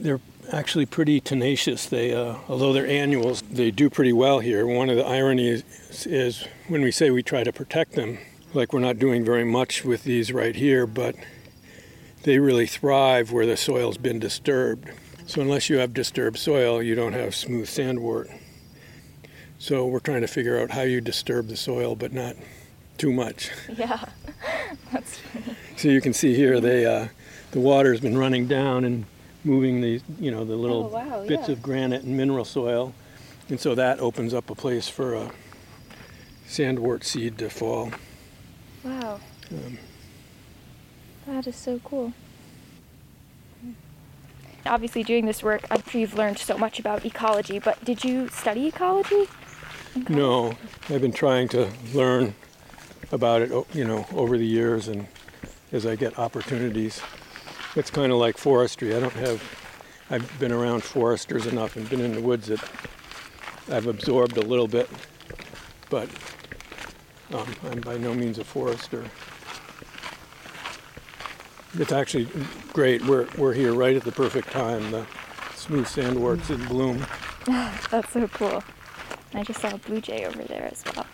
they're 0.01 0.21
actually 0.53 0.87
pretty 0.87 1.21
tenacious. 1.21 1.87
They 1.87 2.15
uh, 2.15 2.37
although 2.49 2.73
they're 2.73 2.87
annuals, 2.87 3.43
they 3.43 3.71
do 3.71 3.91
pretty 3.91 4.13
well 4.13 4.41
here. 4.41 4.67
One 4.67 4.91
of 4.91 4.97
the 4.97 5.07
ironies 5.07 5.65
is, 5.91 6.07
is 6.07 6.49
when 6.69 6.83
we 6.83 6.91
say 6.91 7.11
we 7.11 7.23
try 7.23 7.45
to 7.45 7.53
protect 7.53 7.93
them, 7.93 8.19
like 8.55 8.73
we're 8.73 8.81
not 8.81 8.99
doing 8.99 9.25
very 9.25 9.45
much 9.45 9.85
with 9.85 10.05
these 10.05 10.33
right 10.33 10.55
here, 10.55 10.87
but 10.87 11.15
they 12.23 12.39
really 12.39 12.67
thrive 12.67 13.33
where 13.33 13.47
the 13.47 13.57
soil's 13.57 13.99
been 13.99 14.19
disturbed. 14.19 14.91
So 15.27 15.43
unless 15.43 15.69
you 15.69 15.79
have 15.79 15.93
disturbed 15.93 16.39
soil, 16.39 16.83
you 16.83 16.95
don't 16.95 17.13
have 17.13 17.35
smooth 17.35 17.69
sandwort. 17.69 18.31
So 19.59 19.87
we're 19.87 20.01
trying 20.01 20.23
to 20.23 20.29
figure 20.29 20.59
out 20.59 20.71
how 20.71 20.83
you 20.83 21.01
disturb 21.01 21.49
the 21.49 21.57
soil, 21.57 21.97
but 21.97 22.13
not 22.13 22.37
too 22.99 23.13
much. 23.13 23.51
Yeah, 23.77 24.05
that's 24.93 25.19
funny. 25.19 25.57
So 25.77 25.89
you 25.89 26.01
can 26.01 26.13
see 26.13 26.35
here, 26.35 26.61
they 26.61 26.85
uh, 26.85 27.09
the 27.53 27.61
water 27.61 27.93
has 27.93 28.01
been 28.01 28.19
running 28.19 28.47
down 28.49 28.85
and 28.85 29.05
moving 29.45 29.81
the 29.81 30.01
you 30.19 30.31
know 30.31 30.45
the 30.45 30.57
little 30.57 30.85
Oh, 30.87 30.89
wow, 30.95 31.25
bits 31.27 31.49
yeah. 31.49 31.53
of 31.55 31.63
granite 31.63 32.03
and 32.03 32.17
mineral 32.17 32.45
soil, 32.45 32.93
and 33.49 33.59
so 33.61 33.75
that 33.75 34.01
opens 34.01 34.35
up 34.35 34.51
a 34.51 34.55
place 34.55 34.89
for 34.89 35.15
a 35.15 35.31
sandwort 36.47 37.05
seed 37.05 37.39
to 37.39 37.49
fall. 37.51 37.93
Wow. 38.85 39.21
Um, 39.51 39.79
That 41.27 41.47
is 41.47 41.57
so 41.57 41.81
cool. 41.85 42.13
Obviously, 44.67 45.03
doing 45.03 45.25
this 45.27 45.43
work, 45.43 45.65
I'm 45.71 45.83
sure 45.89 46.01
you've 46.01 46.15
learned 46.15 46.39
so 46.39 46.59
much 46.59 46.79
about 46.79 47.05
ecology, 47.07 47.59
but 47.59 47.83
did 47.85 48.05
you 48.05 48.29
study 48.29 48.67
ecology? 48.67 49.27
No, 50.09 50.55
I've 50.91 51.01
been 51.01 51.13
trying 51.13 51.49
to 51.49 51.71
learn 51.95 52.35
about 53.13 53.43
it, 53.43 53.51
you 53.75 53.85
know, 53.85 54.07
over 54.15 54.37
the 54.37 54.47
years, 54.47 54.89
and 54.89 55.07
as 55.73 55.87
I 55.87 55.97
get 55.97 56.19
opportunities, 56.19 57.01
it's 57.77 57.91
kind 57.91 58.13
of 58.13 58.19
like 58.19 58.37
forestry. 58.37 58.95
I 58.95 59.01
don't 59.01 59.13
have, 59.15 59.43
I've 60.11 60.39
been 60.39 60.53
around 60.53 60.83
foresters 60.83 61.47
enough 61.47 61.77
and 61.77 61.89
been 61.89 62.01
in 62.01 62.15
the 62.15 62.21
woods 62.21 62.49
that 62.49 62.63
I've 63.71 63.87
absorbed 63.87 64.37
a 64.37 64.43
little 64.43 64.69
bit, 64.69 64.89
but 65.91 66.09
um, 67.33 67.47
I'm 67.65 67.81
by 67.81 67.99
no 67.99 68.15
means 68.15 68.39
a 68.39 68.45
forester. 68.45 69.05
It's 71.79 71.93
actually 71.93 72.29
great. 72.73 73.05
We're 73.05 73.29
we're 73.37 73.53
here 73.53 73.75
right 73.75 73.95
at 73.95 74.03
the 74.03 74.13
perfect 74.13 74.51
time. 74.51 74.91
The 74.91 75.07
smooth 75.55 75.87
sandwort's 75.87 76.49
in 76.49 76.65
bloom. 76.67 77.07
That's 77.91 78.11
so 78.11 78.27
cool. 78.29 78.63
I 79.35 79.43
just 79.43 79.61
saw 79.61 79.75
a 79.75 79.79
blue 79.79 80.01
jay 80.01 80.25
over 80.25 80.43
there 80.45 80.65
as 80.65 80.83
well. 80.97 81.07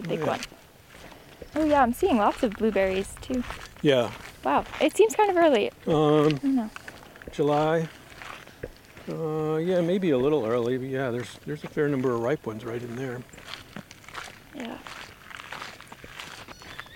A 0.00 0.08
big 0.08 0.20
yeah. 0.20 0.26
one. 0.26 0.40
Oh 1.56 1.64
yeah, 1.64 1.82
I'm 1.82 1.92
seeing 1.92 2.16
lots 2.16 2.42
of 2.42 2.52
blueberries 2.54 3.14
too. 3.20 3.44
Yeah. 3.82 4.10
Wow, 4.44 4.64
it 4.80 4.96
seems 4.96 5.14
kind 5.14 5.30
of 5.30 5.36
early. 5.36 5.70
Um. 5.86 6.70
July. 7.32 7.88
Uh, 9.08 9.56
yeah, 9.56 9.80
maybe 9.80 10.10
a 10.10 10.18
little 10.18 10.46
early, 10.46 10.78
but 10.78 10.88
yeah, 10.88 11.10
there's 11.10 11.38
there's 11.44 11.64
a 11.64 11.68
fair 11.68 11.88
number 11.88 12.12
of 12.14 12.20
ripe 12.20 12.46
ones 12.46 12.64
right 12.64 12.82
in 12.82 12.96
there. 12.96 13.20
Yeah. 14.54 14.78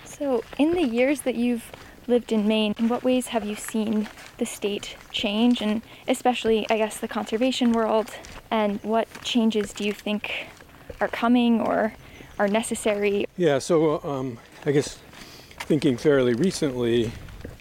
So, 0.04 0.44
in 0.58 0.72
the 0.72 0.82
years 0.82 1.22
that 1.22 1.34
you've 1.34 1.70
lived 2.06 2.32
in 2.32 2.46
Maine, 2.46 2.74
in 2.78 2.88
what 2.88 3.02
ways 3.02 3.28
have 3.28 3.44
you 3.44 3.56
seen 3.56 4.08
the 4.38 4.46
state 4.46 4.96
change, 5.10 5.60
and 5.60 5.82
especially, 6.08 6.66
I 6.70 6.78
guess, 6.78 6.98
the 6.98 7.08
conservation 7.08 7.72
world? 7.72 8.10
And 8.50 8.82
what 8.82 9.08
changes 9.22 9.72
do 9.72 9.84
you 9.84 9.92
think 9.92 10.48
are 11.00 11.08
coming 11.08 11.60
or 11.60 11.94
are 12.38 12.48
necessary? 12.48 13.26
Yeah, 13.36 13.58
so 13.58 14.02
um, 14.04 14.38
I 14.66 14.72
guess 14.72 14.98
thinking 15.60 15.96
fairly 15.96 16.34
recently, 16.34 17.12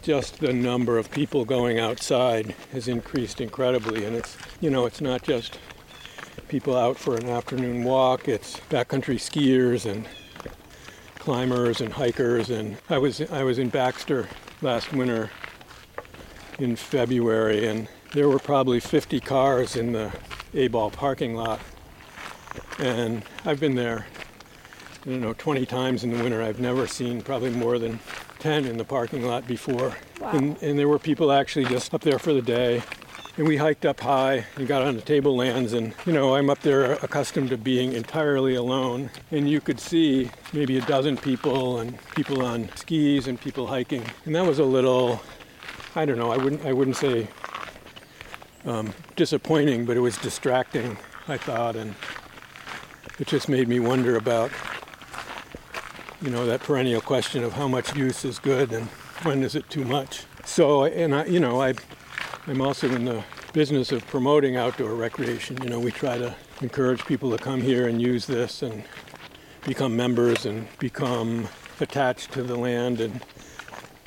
just 0.02 0.40
the 0.40 0.54
number 0.54 0.98
of 0.98 1.10
people 1.12 1.46
going 1.46 1.80
outside 1.80 2.56
has 2.72 2.88
increased 2.88 3.40
incredibly, 3.40 4.06
and 4.06 4.16
it's 4.16 4.38
you 4.60 4.70
know 4.70 4.86
it's 4.86 5.02
not 5.02 5.24
just 5.24 5.60
people 6.50 6.76
out 6.76 6.98
for 6.98 7.16
an 7.16 7.30
afternoon 7.30 7.84
walk; 7.84 8.28
it's 8.28 8.60
backcountry 8.70 9.16
skiers 9.16 9.90
and 9.90 10.08
climbers 11.16 11.80
and 11.80 11.94
hikers. 11.94 12.50
And 12.50 12.78
I 12.90 12.98
was 12.98 13.22
I 13.22 13.44
was 13.44 13.60
in 13.60 13.70
Baxter 13.70 14.28
last 14.62 14.92
winter 14.92 15.32
in 16.60 16.76
February, 16.76 17.68
and 17.68 17.88
there 18.14 18.30
were 18.30 18.40
probably 18.40 18.80
50 18.80 19.20
cars 19.22 19.76
in 19.76 19.94
the 19.94 20.12
Abol 20.54 20.92
parking 20.92 21.34
lot, 21.34 21.60
and 22.78 23.24
I've 23.46 23.60
been 23.60 23.76
there 23.76 24.06
I 25.06 25.10
don't 25.10 25.20
know, 25.20 25.34
20 25.34 25.66
times 25.66 26.06
in 26.06 26.12
the 26.16 26.24
winter. 26.24 26.42
I've 26.42 26.62
never 26.62 26.88
seen 26.88 27.22
probably 27.22 27.50
more 27.50 27.78
than 27.78 28.00
10 28.40 28.64
in 28.64 28.78
the 28.78 28.86
parking 28.86 29.26
lot 29.26 29.46
before. 29.46 29.94
Wow. 30.22 30.32
And, 30.32 30.64
and 30.64 30.80
there 30.80 30.88
were 30.88 30.98
people 31.00 31.30
actually 31.30 31.66
just 31.66 31.94
up 31.94 32.02
there 32.02 32.18
for 32.18 32.34
the 32.34 32.42
day. 32.42 32.82
And 33.36 33.46
we 33.46 33.58
hiked 33.58 33.86
up 33.86 34.00
high 34.00 34.46
and 34.56 34.66
got 34.66 34.82
on 34.82 34.96
the 34.96 35.02
tablelands. 35.02 35.74
And, 35.74 35.94
you 36.06 36.14
know, 36.14 36.36
I'm 36.36 36.50
up 36.50 36.62
there 36.62 36.94
accustomed 36.94 37.50
to 37.50 37.58
being 37.58 37.92
entirely 37.92 38.56
alone. 38.56 39.10
And 39.30 39.50
you 39.50 39.60
could 39.60 39.78
see 39.78 40.32
maybe 40.54 40.78
a 40.78 40.82
dozen 40.86 41.18
people 41.18 41.80
and 41.80 41.98
people 42.16 42.42
on 42.42 42.70
skis 42.76 43.28
and 43.28 43.42
people 43.42 43.68
hiking. 43.68 44.06
And 44.24 44.34
that 44.36 44.46
was 44.46 44.60
a 44.60 44.64
little, 44.64 45.22
I 45.96 46.06
don't 46.06 46.18
know, 46.18 46.32
I 46.32 46.38
wouldn't, 46.38 46.66
I 46.66 46.72
wouldn't 46.72 46.96
say 46.96 47.28
um, 48.64 48.94
disappointing, 49.18 49.86
but 49.86 49.98
it 49.98 50.02
was 50.02 50.16
distracting, 50.20 50.98
I 51.28 51.36
thought. 51.36 51.76
And 51.76 51.94
it 53.20 53.28
just 53.28 53.50
made 53.50 53.68
me 53.68 53.82
wonder 53.82 54.16
about 54.16 54.50
you 56.24 56.30
know 56.30 56.46
that 56.46 56.62
perennial 56.62 57.02
question 57.02 57.44
of 57.44 57.52
how 57.52 57.68
much 57.68 57.94
use 57.98 58.24
is 58.24 58.40
good 58.40 58.72
and 58.72 58.88
when 59.24 59.44
is 59.44 59.56
it 59.56 59.70
too 59.70 59.84
much. 59.84 60.24
So 60.46 60.86
and 60.86 61.14
i 61.14 61.26
you 61.26 61.40
know 61.40 61.62
i 61.62 61.74
i'm 62.48 62.62
also 62.62 62.90
in 62.90 63.04
the 63.04 63.24
business 63.52 63.92
of 63.92 64.08
promoting 64.08 64.56
outdoor 64.56 64.96
recreation. 64.96 65.62
You 65.62 65.70
know 65.70 65.80
we 65.80 65.92
try 65.92 66.18
to 66.18 66.34
encourage 66.62 67.06
people 67.06 67.30
to 67.32 67.38
come 67.38 67.62
here 67.62 67.88
and 67.88 68.02
use 68.02 68.26
this 68.26 68.64
and 68.64 68.84
become 69.66 69.98
members 69.98 70.46
and 70.46 70.66
become 70.80 71.50
attached 71.82 72.32
to 72.32 72.44
the 72.44 72.56
land 72.56 73.02
and 73.02 73.22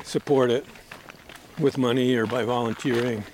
support 0.02 0.50
it 0.50 0.64
with 1.58 1.76
money 1.76 2.14
or 2.14 2.24
by 2.24 2.44
volunteering. 2.44 3.24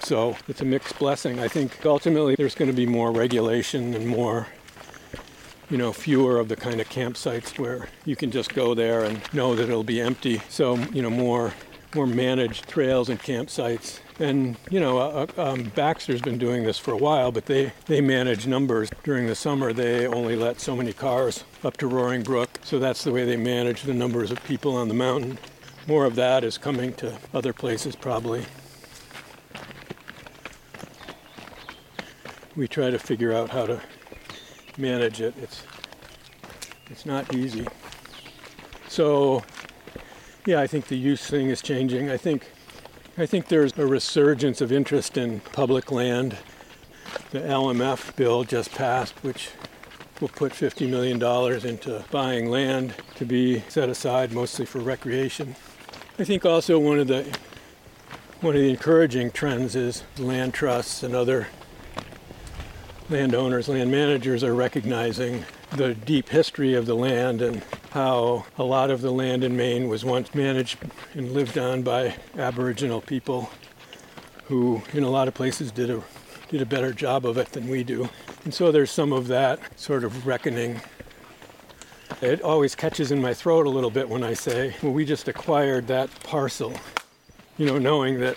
So 0.00 0.36
it's 0.48 0.60
a 0.62 0.64
mixed 0.64 0.98
blessing. 0.98 1.40
I 1.40 1.48
think 1.48 1.84
ultimately 1.84 2.34
there's 2.36 2.54
going 2.54 2.70
to 2.70 2.76
be 2.76 2.86
more 2.86 3.10
regulation 3.10 3.92
and 3.92 4.06
more 4.06 4.46
you 5.70 5.76
know, 5.76 5.92
fewer 5.92 6.38
of 6.38 6.48
the 6.48 6.56
kind 6.56 6.80
of 6.80 6.88
campsites 6.88 7.58
where 7.58 7.88
you 8.04 8.16
can 8.16 8.30
just 8.30 8.54
go 8.54 8.74
there 8.74 9.04
and 9.04 9.20
know 9.32 9.54
that 9.54 9.64
it'll 9.64 9.82
be 9.82 10.00
empty. 10.00 10.40
So, 10.48 10.76
you 10.76 11.02
know, 11.02 11.10
more 11.10 11.52
more 11.94 12.06
managed 12.06 12.68
trails 12.68 13.08
and 13.08 13.18
campsites. 13.18 14.00
And 14.18 14.56
you 14.70 14.80
know, 14.80 14.98
uh, 14.98 15.26
um, 15.38 15.72
Baxter's 15.74 16.20
been 16.20 16.36
doing 16.38 16.64
this 16.64 16.78
for 16.78 16.92
a 16.92 16.96
while, 16.96 17.32
but 17.32 17.46
they 17.46 17.72
they 17.86 18.00
manage 18.00 18.46
numbers 18.46 18.90
during 19.02 19.26
the 19.26 19.34
summer. 19.34 19.72
They 19.72 20.06
only 20.06 20.36
let 20.36 20.60
so 20.60 20.76
many 20.76 20.92
cars 20.92 21.44
up 21.64 21.76
to 21.78 21.86
Roaring 21.86 22.22
Brook, 22.22 22.60
so 22.62 22.78
that's 22.78 23.02
the 23.02 23.12
way 23.12 23.24
they 23.24 23.36
manage 23.36 23.82
the 23.82 23.94
numbers 23.94 24.30
of 24.30 24.42
people 24.44 24.76
on 24.76 24.88
the 24.88 24.94
mountain. 24.94 25.38
More 25.86 26.04
of 26.04 26.16
that 26.16 26.44
is 26.44 26.58
coming 26.58 26.92
to 26.94 27.18
other 27.32 27.52
places 27.52 27.96
probably. 27.96 28.44
We 32.54 32.68
try 32.68 32.90
to 32.90 32.98
figure 32.98 33.32
out 33.32 33.50
how 33.50 33.66
to 33.66 33.82
manage 34.78 35.20
it. 35.20 35.34
It's 35.40 35.62
it's 36.90 37.06
not 37.06 37.34
easy. 37.34 37.66
So 38.88 39.42
yeah, 40.46 40.60
I 40.60 40.66
think 40.66 40.86
the 40.86 40.96
use 40.96 41.26
thing 41.26 41.48
is 41.48 41.60
changing. 41.60 42.10
I 42.10 42.16
think 42.16 42.50
I 43.18 43.26
think 43.26 43.48
there's 43.48 43.76
a 43.78 43.86
resurgence 43.86 44.60
of 44.60 44.70
interest 44.70 45.16
in 45.16 45.40
public 45.40 45.90
land. 45.90 46.36
The 47.30 47.40
LMF 47.40 48.14
bill 48.14 48.44
just 48.44 48.72
passed, 48.72 49.14
which 49.24 49.50
will 50.20 50.28
put 50.28 50.52
$50 50.52 50.88
million 50.88 51.22
into 51.66 52.04
buying 52.10 52.50
land 52.50 52.94
to 53.16 53.24
be 53.24 53.60
set 53.68 53.88
aside 53.88 54.32
mostly 54.32 54.64
for 54.66 54.80
recreation. 54.80 55.56
I 56.18 56.24
think 56.24 56.44
also 56.46 56.78
one 56.78 56.98
of 56.98 57.08
the 57.08 57.24
one 58.40 58.54
of 58.54 58.60
the 58.60 58.70
encouraging 58.70 59.30
trends 59.30 59.74
is 59.74 60.04
land 60.18 60.54
trusts 60.54 61.02
and 61.02 61.14
other 61.14 61.48
landowners, 63.08 63.68
land 63.68 63.90
managers 63.90 64.42
are 64.42 64.54
recognizing 64.54 65.44
the 65.72 65.94
deep 65.94 66.28
history 66.28 66.74
of 66.74 66.86
the 66.86 66.94
land 66.94 67.40
and 67.42 67.62
how 67.90 68.44
a 68.58 68.64
lot 68.64 68.90
of 68.90 69.00
the 69.00 69.10
land 69.10 69.44
in 69.44 69.56
Maine 69.56 69.88
was 69.88 70.04
once 70.04 70.34
managed 70.34 70.78
and 71.14 71.32
lived 71.32 71.56
on 71.56 71.82
by 71.82 72.14
Aboriginal 72.36 73.00
people 73.00 73.50
who, 74.44 74.82
in 74.92 75.02
a 75.02 75.10
lot 75.10 75.28
of 75.28 75.34
places, 75.34 75.70
did 75.70 75.90
a 75.90 76.02
did 76.48 76.62
a 76.62 76.66
better 76.66 76.92
job 76.92 77.26
of 77.26 77.38
it 77.38 77.48
than 77.48 77.68
we 77.68 77.82
do. 77.82 78.08
And 78.44 78.54
so 78.54 78.70
there's 78.70 78.90
some 78.90 79.12
of 79.12 79.26
that 79.26 79.58
sort 79.76 80.04
of 80.04 80.26
reckoning. 80.26 80.80
It 82.22 82.40
always 82.40 82.76
catches 82.76 83.10
in 83.10 83.20
my 83.20 83.34
throat 83.34 83.66
a 83.66 83.70
little 83.70 83.90
bit 83.90 84.08
when 84.08 84.22
I 84.22 84.34
say, 84.34 84.76
well, 84.80 84.92
we 84.92 85.04
just 85.04 85.26
acquired 85.26 85.88
that 85.88 86.08
parcel, 86.22 86.72
you 87.58 87.66
know, 87.66 87.78
knowing 87.78 88.20
that 88.20 88.36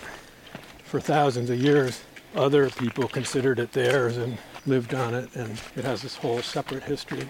for 0.86 1.00
thousands 1.00 1.52
of 1.52 1.60
years 1.60 2.02
other 2.36 2.70
people 2.72 3.08
considered 3.08 3.60
it 3.60 3.72
theirs 3.74 4.18
and 4.18 4.38
lived 4.66 4.94
on 4.94 5.14
it, 5.14 5.36
and 5.36 5.60
it 5.76 5.84
has 5.84 6.02
this 6.02 6.16
whole 6.16 6.42
separate 6.42 6.84
history. 6.84 7.28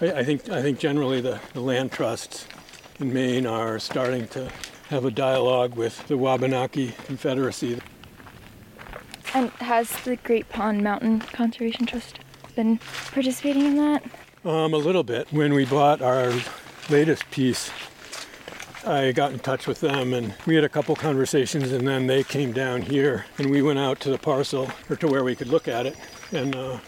I, 0.00 0.12
I 0.12 0.24
think 0.24 0.48
I 0.48 0.62
think 0.62 0.78
generally 0.78 1.20
the, 1.20 1.40
the 1.52 1.60
land 1.60 1.92
trusts 1.92 2.46
in 3.00 3.12
Maine 3.12 3.46
are 3.46 3.78
starting 3.78 4.28
to 4.28 4.50
have 4.88 5.04
a 5.04 5.10
dialogue 5.10 5.74
with 5.74 6.06
the 6.08 6.16
Wabanaki 6.16 6.92
Confederacy. 7.06 7.80
And 9.34 9.50
has 9.52 9.90
the 10.04 10.16
Great 10.16 10.48
Pond 10.48 10.82
Mountain 10.82 11.20
Conservation 11.20 11.86
Trust 11.86 12.20
been 12.54 12.78
participating 13.10 13.66
in 13.66 13.76
that? 13.76 14.04
Um, 14.44 14.74
a 14.74 14.78
little 14.78 15.02
bit. 15.02 15.26
When 15.32 15.54
we 15.54 15.64
bought 15.64 16.02
our 16.02 16.32
latest 16.88 17.28
piece, 17.30 17.70
I 18.86 19.12
got 19.12 19.32
in 19.32 19.38
touch 19.38 19.66
with 19.66 19.80
them 19.80 20.12
and 20.12 20.34
we 20.46 20.54
had 20.54 20.64
a 20.64 20.68
couple 20.68 20.94
conversations 20.94 21.72
and 21.72 21.88
then 21.88 22.06
they 22.06 22.22
came 22.22 22.52
down 22.52 22.82
here 22.82 23.24
and 23.38 23.50
we 23.50 23.62
went 23.62 23.78
out 23.78 23.98
to 24.00 24.10
the 24.10 24.18
parcel 24.18 24.70
or 24.90 24.96
to 24.96 25.08
where 25.08 25.24
we 25.24 25.34
could 25.34 25.48
look 25.48 25.66
at 25.66 25.86
it 25.86 25.96
and 26.34 26.54
uh, 26.54 26.78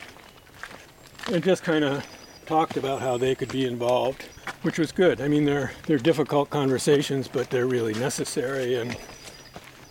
and 1.32 1.42
just 1.42 1.62
kind 1.62 1.84
of 1.84 2.04
talked 2.46 2.76
about 2.76 3.00
how 3.00 3.16
they 3.16 3.34
could 3.34 3.50
be 3.50 3.64
involved, 3.64 4.22
which 4.62 4.78
was 4.78 4.92
good. 4.92 5.20
I 5.20 5.28
mean, 5.28 5.44
they're 5.44 5.72
they're 5.86 5.98
difficult 5.98 6.50
conversations, 6.50 7.28
but 7.28 7.50
they're 7.50 7.66
really 7.66 7.94
necessary 7.94 8.74
and 8.74 8.96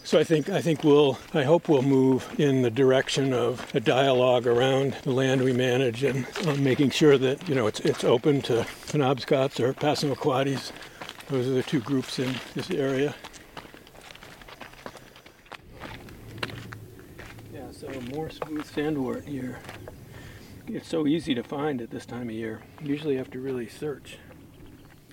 so 0.05 0.19
I 0.19 0.23
think 0.23 0.49
I 0.49 0.61
think 0.61 0.83
we'll 0.83 1.17
I 1.33 1.41
hope 1.43 1.67
we'll 1.67 1.81
move 1.81 2.39
in 2.39 2.61
the 2.61 2.69
direction 2.69 3.33
of 3.33 3.73
a 3.73 3.79
dialogue 3.79 4.45
around 4.45 4.93
the 5.01 5.11
land 5.11 5.41
we 5.41 5.51
manage 5.51 6.03
and 6.03 6.27
uh, 6.45 6.53
making 6.53 6.91
sure 6.91 7.17
that 7.17 7.49
you 7.49 7.55
know 7.55 7.65
it's 7.65 7.79
it's 7.79 8.03
open 8.03 8.43
to 8.43 8.67
Penobscots 8.87 9.59
or 9.59 9.73
Passamaquoddies 9.73 10.71
those 11.29 11.47
are 11.47 11.53
the 11.53 11.63
two 11.63 11.79
groups 11.79 12.19
in 12.19 12.35
this 12.53 12.69
area. 12.69 13.15
So 17.75 17.89
more 18.13 18.29
smooth 18.29 18.65
sandwort 18.65 19.25
here. 19.27 19.59
It's 20.67 20.87
so 20.87 21.05
easy 21.05 21.35
to 21.35 21.43
find 21.43 21.81
at 21.81 21.89
this 21.89 22.05
time 22.05 22.29
of 22.29 22.35
year. 22.35 22.61
Usually 22.81 23.17
have 23.17 23.29
to 23.31 23.39
really 23.39 23.67
search. 23.67 24.17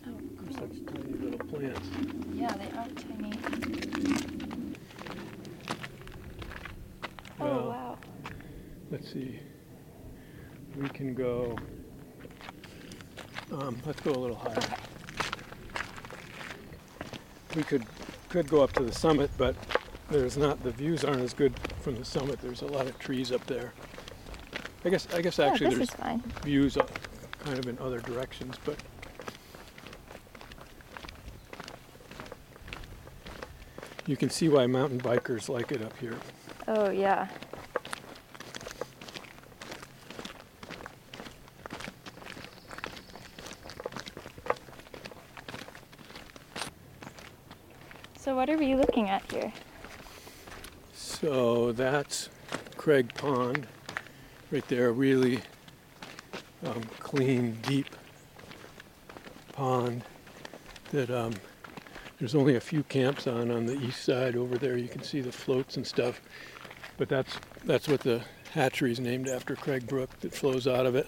Oh, 0.07 0.11
cool. 0.39 0.55
such 0.55 0.87
tiny 0.87 1.13
little 1.19 1.45
plants. 1.47 1.89
Yeah, 2.33 2.53
they 2.53 2.71
are 2.79 2.87
tiny. 2.89 3.33
Oh, 7.41 7.45
well, 7.45 7.59
oh, 7.59 7.69
wow. 7.69 7.99
Let's 8.91 9.13
see. 9.13 9.41
We 10.77 10.89
can 10.89 11.15
go, 11.15 11.57
um, 13.51 13.77
let's 13.85 14.01
go 14.01 14.13
a 14.13 14.21
little 14.21 14.37
higher. 14.37 14.63
We 17.57 17.65
could 17.65 17.85
could 18.29 18.49
go 18.49 18.63
up 18.63 18.73
to 18.73 18.83
the 18.83 18.93
summit, 18.93 19.31
but 19.37 19.55
there's 20.11 20.37
not 20.37 20.63
the 20.63 20.71
views 20.71 21.05
aren't 21.05 21.23
as 21.23 21.35
good 21.35 21.55
from 21.81 21.97
the 21.97 22.05
summit. 22.05 22.41
There's 22.41 22.63
a 22.63 22.67
lot 22.67 22.87
of 22.87 22.99
trees 22.99 23.33
up 23.33 23.45
there. 23.47 23.73
I 24.85 24.91
guess 24.91 25.07
I 25.15 25.23
guess 25.23 25.39
actually 25.39 25.77
yeah, 25.77 25.85
there's 25.85 26.21
views 26.43 26.77
kind 27.45 27.59
of 27.59 27.67
in 27.67 27.79
other 27.79 28.01
directions, 28.01 28.57
but 28.65 28.77
you 34.07 34.17
can 34.17 34.31
see 34.31 34.49
why 34.49 34.67
mountain 34.67 35.01
bikers 35.01 35.49
like 35.49 35.73
it 35.73 35.83
up 35.83 35.97
here. 35.99 36.17
Oh 36.69 36.91
yeah. 36.91 37.29
So 48.17 48.37
what 48.37 48.49
are 48.49 48.57
we 48.57 48.75
looking 48.75 49.09
at 49.09 49.31
here? 49.33 49.53
So 51.23 51.71
that's 51.71 52.31
Craig 52.77 53.15
Pond, 53.15 53.69
right 54.51 54.67
there, 54.67 54.91
really 54.93 55.39
um, 56.67 56.83
clean, 56.99 57.59
deep 57.63 57.87
pond 59.53 60.03
that 60.91 61.13
um, 61.13 61.33
there's 62.19 62.35
only 62.35 62.57
a 62.57 62.61
few 62.61 62.83
camps 62.83 63.29
on 63.29 63.53
on 63.53 63.67
the 63.67 63.81
east 63.85 64.05
side 64.05 64.35
over 64.35 64.59
there. 64.59 64.77
You 64.77 64.89
can 64.89 65.05
see 65.05 65.21
the 65.21 65.31
floats 65.31 65.77
and 65.77 65.87
stuff, 65.87 66.21
but 66.99 67.09
that's 67.09 67.37
that's 67.65 67.87
what 67.87 68.01
the 68.01 68.23
hatchery 68.53 68.91
is 68.91 68.99
named 68.99 69.29
after 69.29 69.55
Craig 69.55 69.87
Brook 69.87 70.11
that 70.21 70.35
flows 70.35 70.67
out 70.67 70.87
of 70.87 70.97
it. 70.97 71.07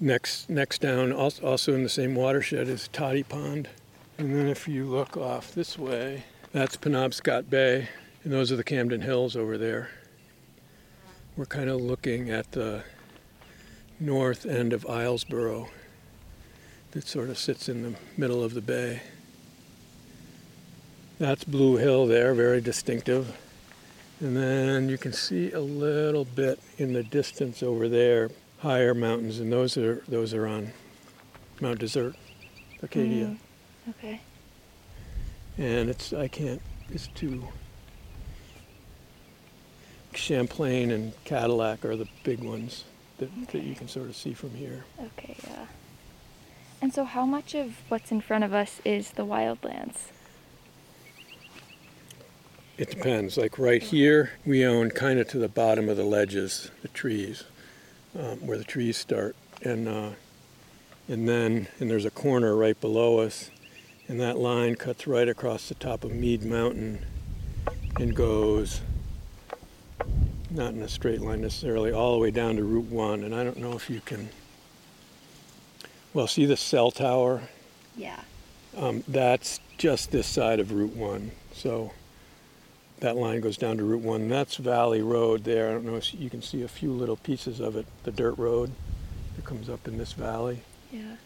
Next 0.00 0.48
next 0.48 0.80
down, 0.80 1.12
also 1.12 1.74
in 1.74 1.82
the 1.82 1.90
same 1.90 2.14
watershed, 2.14 2.68
is 2.68 2.88
Toddy 2.88 3.24
Pond. 3.24 3.68
And 4.16 4.34
then 4.34 4.46
if 4.46 4.66
you 4.66 4.86
look 4.86 5.18
off 5.18 5.52
this 5.52 5.78
way, 5.78 6.24
that's 6.52 6.78
Penobscot 6.78 7.50
Bay, 7.50 7.90
and 8.22 8.32
those 8.32 8.52
are 8.52 8.56
the 8.56 8.64
Camden 8.64 9.00
Hills 9.00 9.36
over 9.36 9.56
there. 9.56 9.90
We're 11.36 11.46
kind 11.46 11.70
of 11.70 11.80
looking 11.80 12.30
at 12.30 12.52
the 12.52 12.82
north 13.98 14.46
end 14.46 14.72
of 14.72 14.84
Islesboro 14.84 15.68
that 16.90 17.06
sort 17.06 17.30
of 17.30 17.38
sits 17.38 17.68
in 17.68 17.82
the 17.82 17.94
middle 18.16 18.42
of 18.42 18.54
the 18.54 18.60
bay. 18.60 19.00
That's 21.18 21.44
Blue 21.44 21.76
Hill 21.76 22.06
there, 22.06 22.34
very 22.34 22.60
distinctive. 22.60 23.36
And 24.20 24.36
then 24.36 24.88
you 24.88 24.98
can 24.98 25.12
see 25.12 25.52
a 25.52 25.60
little 25.60 26.24
bit 26.24 26.58
in 26.78 26.92
the 26.92 27.02
distance 27.02 27.62
over 27.62 27.88
there, 27.88 28.30
higher 28.58 28.94
mountains, 28.94 29.38
and 29.38 29.50
those 29.50 29.76
are 29.78 30.02
those 30.08 30.34
are 30.34 30.46
on 30.46 30.72
Mount 31.60 31.80
Desert, 31.80 32.16
Acadia. 32.82 33.26
Mm. 33.26 33.38
Okay. 33.90 34.20
And 35.56 35.88
it's 35.88 36.12
I 36.12 36.28
can't 36.28 36.60
it's 36.90 37.06
too 37.08 37.48
Champlain 40.14 40.90
and 40.90 41.12
Cadillac 41.24 41.84
are 41.84 41.96
the 41.96 42.08
big 42.24 42.40
ones 42.40 42.84
that, 43.18 43.30
okay. 43.42 43.58
that 43.58 43.64
you 43.64 43.74
can 43.74 43.88
sort 43.88 44.08
of 44.08 44.16
see 44.16 44.32
from 44.32 44.50
here. 44.50 44.84
Okay, 44.98 45.36
yeah. 45.44 45.66
And 46.82 46.92
so 46.92 47.04
how 47.04 47.26
much 47.26 47.54
of 47.54 47.76
what's 47.88 48.10
in 48.10 48.20
front 48.20 48.44
of 48.44 48.54
us 48.54 48.80
is 48.84 49.10
the 49.12 49.24
wildlands? 49.24 50.08
It 52.78 52.90
depends. 52.90 53.36
Like 53.36 53.58
right 53.58 53.82
here, 53.82 54.32
we 54.46 54.64
own 54.64 54.90
kind 54.90 55.18
of 55.18 55.28
to 55.28 55.38
the 55.38 55.48
bottom 55.48 55.88
of 55.88 55.98
the 55.98 56.04
ledges, 56.04 56.70
the 56.80 56.88
trees, 56.88 57.44
um, 58.18 58.46
where 58.46 58.56
the 58.56 58.64
trees 58.64 58.96
start, 58.96 59.36
and 59.62 59.86
uh, 59.86 60.10
and 61.06 61.28
then 61.28 61.68
and 61.78 61.90
there's 61.90 62.06
a 62.06 62.10
corner 62.10 62.56
right 62.56 62.80
below 62.80 63.18
us 63.18 63.50
and 64.10 64.18
that 64.20 64.36
line 64.36 64.74
cuts 64.74 65.06
right 65.06 65.28
across 65.28 65.68
the 65.68 65.74
top 65.76 66.02
of 66.02 66.10
Mead 66.10 66.42
Mountain 66.42 67.06
and 68.00 68.12
goes 68.12 68.80
not 70.50 70.74
in 70.74 70.82
a 70.82 70.88
straight 70.88 71.20
line 71.20 71.40
necessarily 71.40 71.92
all 71.92 72.12
the 72.12 72.18
way 72.18 72.30
down 72.30 72.56
to 72.56 72.64
Route 72.64 72.86
1 72.86 73.24
and 73.24 73.34
I 73.34 73.44
don't 73.44 73.58
know 73.58 73.72
if 73.72 73.88
you 73.88 74.00
can 74.00 74.28
well 76.12 76.26
see 76.26 76.44
the 76.44 76.56
cell 76.56 76.90
tower? 76.90 77.42
Yeah. 77.96 78.20
Um, 78.76 79.04
that's 79.08 79.60
just 79.78 80.10
this 80.10 80.26
side 80.26 80.60
of 80.60 80.72
Route 80.72 80.96
1 80.96 81.30
so 81.52 81.92
that 83.00 83.16
line 83.16 83.40
goes 83.40 83.56
down 83.56 83.76
to 83.78 83.84
Route 83.84 84.02
1 84.02 84.28
that's 84.28 84.56
Valley 84.56 85.02
Road 85.02 85.44
there. 85.44 85.68
I 85.68 85.72
don't 85.72 85.84
know 85.84 85.96
if 85.96 86.14
you 86.14 86.30
can 86.30 86.42
see 86.42 86.62
a 86.62 86.68
few 86.68 86.92
little 86.92 87.16
pieces 87.16 87.60
of 87.60 87.76
it 87.76 87.86
the 88.04 88.12
dirt 88.12 88.38
road 88.38 88.72
that 89.36 89.44
comes 89.44 89.68
up 89.68 89.88
in 89.88 89.98
this 89.98 90.12
valley. 90.12 90.62
Yeah. 90.92 91.16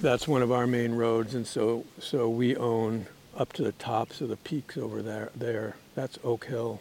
That's 0.00 0.26
one 0.26 0.42
of 0.42 0.50
our 0.50 0.66
main 0.66 0.92
roads, 0.92 1.34
and 1.34 1.46
so 1.46 1.84
so 1.98 2.28
we 2.28 2.56
own 2.56 3.06
up 3.36 3.52
to 3.54 3.62
the 3.62 3.72
tops 3.72 4.20
of 4.20 4.28
the 4.28 4.36
peaks 4.36 4.76
over 4.76 5.02
there. 5.02 5.30
There, 5.34 5.76
that's 5.94 6.18
Oak 6.24 6.46
Hill. 6.46 6.80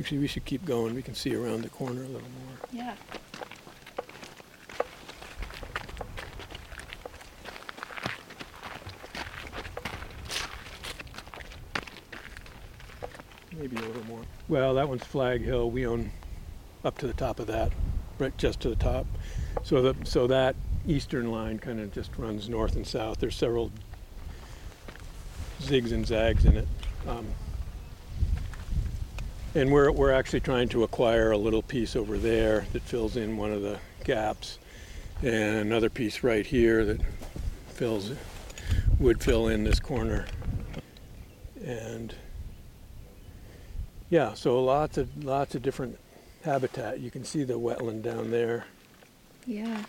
Actually, 0.00 0.18
we 0.18 0.26
should 0.26 0.44
keep 0.44 0.64
going. 0.64 0.94
We 0.94 1.02
can 1.02 1.14
see 1.14 1.34
around 1.34 1.62
the 1.62 1.68
corner 1.68 2.02
a 2.02 2.06
little 2.06 2.20
more. 2.20 2.68
Yeah. 2.72 2.94
Maybe 13.56 13.76
a 13.76 13.80
little 13.80 14.04
more. 14.06 14.22
Well, 14.48 14.74
that 14.74 14.88
one's 14.88 15.04
Flag 15.04 15.42
Hill. 15.42 15.70
We 15.70 15.86
own 15.86 16.10
up 16.84 16.98
to 16.98 17.06
the 17.06 17.12
top 17.12 17.38
of 17.38 17.46
that, 17.46 17.70
right 18.18 18.36
just 18.36 18.60
to 18.60 18.70
the 18.70 18.76
top. 18.76 19.06
So 19.62 19.82
that 19.82 20.08
so 20.08 20.26
that 20.26 20.56
eastern 20.86 21.30
line 21.30 21.58
kind 21.58 21.78
of 21.78 21.92
just 21.92 22.16
runs 22.16 22.48
north 22.48 22.74
and 22.74 22.86
south. 22.86 23.18
There's 23.18 23.36
several 23.36 23.70
zigs 25.60 25.92
and 25.92 26.04
zags 26.04 26.44
in 26.44 26.56
it. 26.56 26.66
Um, 27.06 27.26
and 29.54 29.70
we're, 29.70 29.90
we're 29.90 30.12
actually 30.12 30.40
trying 30.40 30.68
to 30.70 30.82
acquire 30.82 31.32
a 31.32 31.38
little 31.38 31.62
piece 31.62 31.94
over 31.96 32.16
there 32.18 32.66
that 32.72 32.82
fills 32.82 33.16
in 33.16 33.36
one 33.36 33.52
of 33.52 33.62
the 33.62 33.78
gaps. 34.04 34.58
And 35.22 35.56
another 35.56 35.90
piece 35.90 36.22
right 36.22 36.44
here 36.44 36.84
that 36.84 37.00
fills 37.68 38.12
would 38.98 39.22
fill 39.22 39.48
in 39.48 39.64
this 39.64 39.78
corner. 39.80 40.26
And 41.64 42.14
yeah 44.10 44.34
so 44.34 44.62
lots 44.62 44.98
of 44.98 45.24
lots 45.24 45.54
of 45.54 45.62
different 45.62 45.98
habitat. 46.44 47.00
You 47.00 47.10
can 47.10 47.24
see 47.24 47.44
the 47.44 47.58
wetland 47.58 48.02
down 48.02 48.30
there. 48.30 48.66
Yeah. 49.46 49.84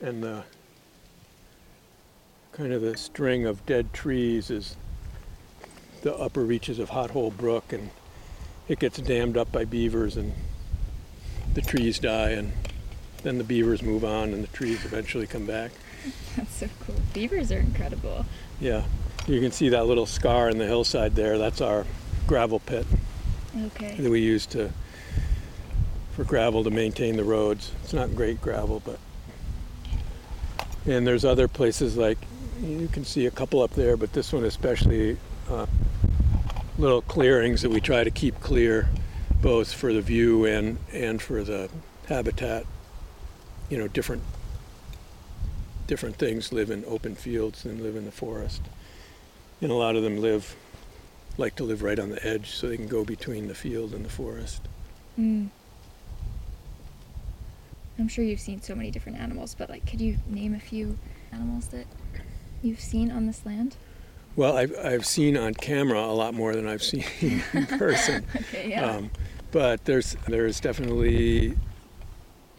and 0.00 0.22
the 0.22 0.44
kind 2.52 2.72
of 2.72 2.82
the 2.82 2.96
string 2.96 3.46
of 3.46 3.64
dead 3.66 3.92
trees 3.92 4.50
is 4.50 4.76
the 6.02 6.14
upper 6.16 6.44
reaches 6.44 6.78
of 6.78 6.90
Hot 6.90 7.10
Hole 7.10 7.30
Brook, 7.30 7.72
and 7.72 7.90
it 8.68 8.78
gets 8.78 8.98
dammed 8.98 9.36
up 9.36 9.50
by 9.52 9.64
beavers, 9.64 10.16
and 10.16 10.32
the 11.54 11.60
trees 11.62 11.98
die, 11.98 12.30
and 12.30 12.52
then 13.22 13.38
the 13.38 13.44
beavers 13.44 13.82
move 13.82 14.04
on, 14.04 14.32
and 14.32 14.42
the 14.42 14.48
trees 14.48 14.84
eventually 14.84 15.26
come 15.26 15.46
back. 15.46 15.70
That's 16.36 16.54
so 16.54 16.68
cool. 16.86 16.96
Beavers 17.12 17.50
are 17.52 17.58
incredible. 17.58 18.26
Yeah, 18.60 18.84
you 19.26 19.40
can 19.40 19.52
see 19.52 19.68
that 19.70 19.86
little 19.86 20.06
scar 20.06 20.50
in 20.50 20.58
the 20.58 20.66
hillside 20.66 21.14
there. 21.14 21.38
That's 21.38 21.60
our 21.60 21.86
gravel 22.26 22.60
pit 22.60 22.86
Okay. 23.66 23.96
that 23.96 24.10
we 24.10 24.20
use 24.20 24.46
to 24.46 24.70
for 26.12 26.24
gravel 26.24 26.62
to 26.64 26.70
maintain 26.70 27.16
the 27.16 27.24
roads. 27.24 27.72
It's 27.82 27.92
not 27.92 28.14
great 28.14 28.40
gravel, 28.40 28.80
but 28.84 28.98
and 30.86 31.06
there's 31.06 31.24
other 31.24 31.48
places 31.48 31.96
like 31.96 32.18
you 32.62 32.88
can 32.88 33.04
see 33.04 33.26
a 33.26 33.30
couple 33.30 33.62
up 33.62 33.72
there, 33.72 33.96
but 33.96 34.12
this 34.12 34.32
one 34.32 34.44
especially 34.44 35.16
uh, 35.50 35.66
little 36.78 37.02
clearings 37.02 37.62
that 37.62 37.70
we 37.70 37.80
try 37.80 38.04
to 38.04 38.10
keep 38.10 38.40
clear, 38.40 38.88
both 39.40 39.72
for 39.72 39.92
the 39.92 40.00
view 40.00 40.44
and 40.44 40.78
and 40.92 41.20
for 41.20 41.42
the 41.42 41.68
habitat. 42.08 42.66
You 43.70 43.78
know, 43.78 43.88
different 43.88 44.22
different 45.86 46.16
things 46.16 46.52
live 46.52 46.70
in 46.70 46.84
open 46.86 47.14
fields 47.14 47.62
than 47.62 47.82
live 47.82 47.96
in 47.96 48.04
the 48.04 48.12
forest, 48.12 48.62
and 49.60 49.70
a 49.70 49.74
lot 49.74 49.96
of 49.96 50.02
them 50.02 50.18
live 50.20 50.56
like 51.36 51.56
to 51.56 51.64
live 51.64 51.82
right 51.82 51.98
on 51.98 52.10
the 52.10 52.24
edge 52.26 52.50
so 52.50 52.68
they 52.68 52.76
can 52.76 52.86
go 52.86 53.04
between 53.04 53.48
the 53.48 53.54
field 53.54 53.92
and 53.92 54.04
the 54.04 54.10
forest. 54.10 54.62
Mm. 55.18 55.48
I'm 57.98 58.08
sure 58.08 58.24
you've 58.24 58.40
seen 58.40 58.60
so 58.60 58.74
many 58.74 58.90
different 58.90 59.18
animals, 59.18 59.54
but 59.56 59.70
like, 59.70 59.86
could 59.86 60.00
you 60.00 60.18
name 60.28 60.54
a 60.54 60.60
few 60.60 60.98
animals 61.32 61.68
that 61.68 61.86
you've 62.62 62.80
seen 62.80 63.10
on 63.10 63.26
this 63.26 63.46
land? 63.46 63.76
Well, 64.36 64.56
I've, 64.56 64.74
I've 64.84 65.06
seen 65.06 65.36
on 65.36 65.54
camera 65.54 66.00
a 66.00 66.12
lot 66.12 66.34
more 66.34 66.54
than 66.56 66.66
I've 66.66 66.82
seen 66.82 67.04
in 67.52 67.66
person. 67.66 68.24
Okay, 68.36 68.70
yeah. 68.70 68.90
Um, 68.90 69.10
but 69.52 69.84
there's 69.84 70.16
there's 70.26 70.58
definitely 70.58 71.56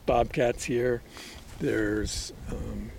bobcats 0.05 0.63
here. 0.63 1.01
There's 1.59 2.31
um, 2.51 2.89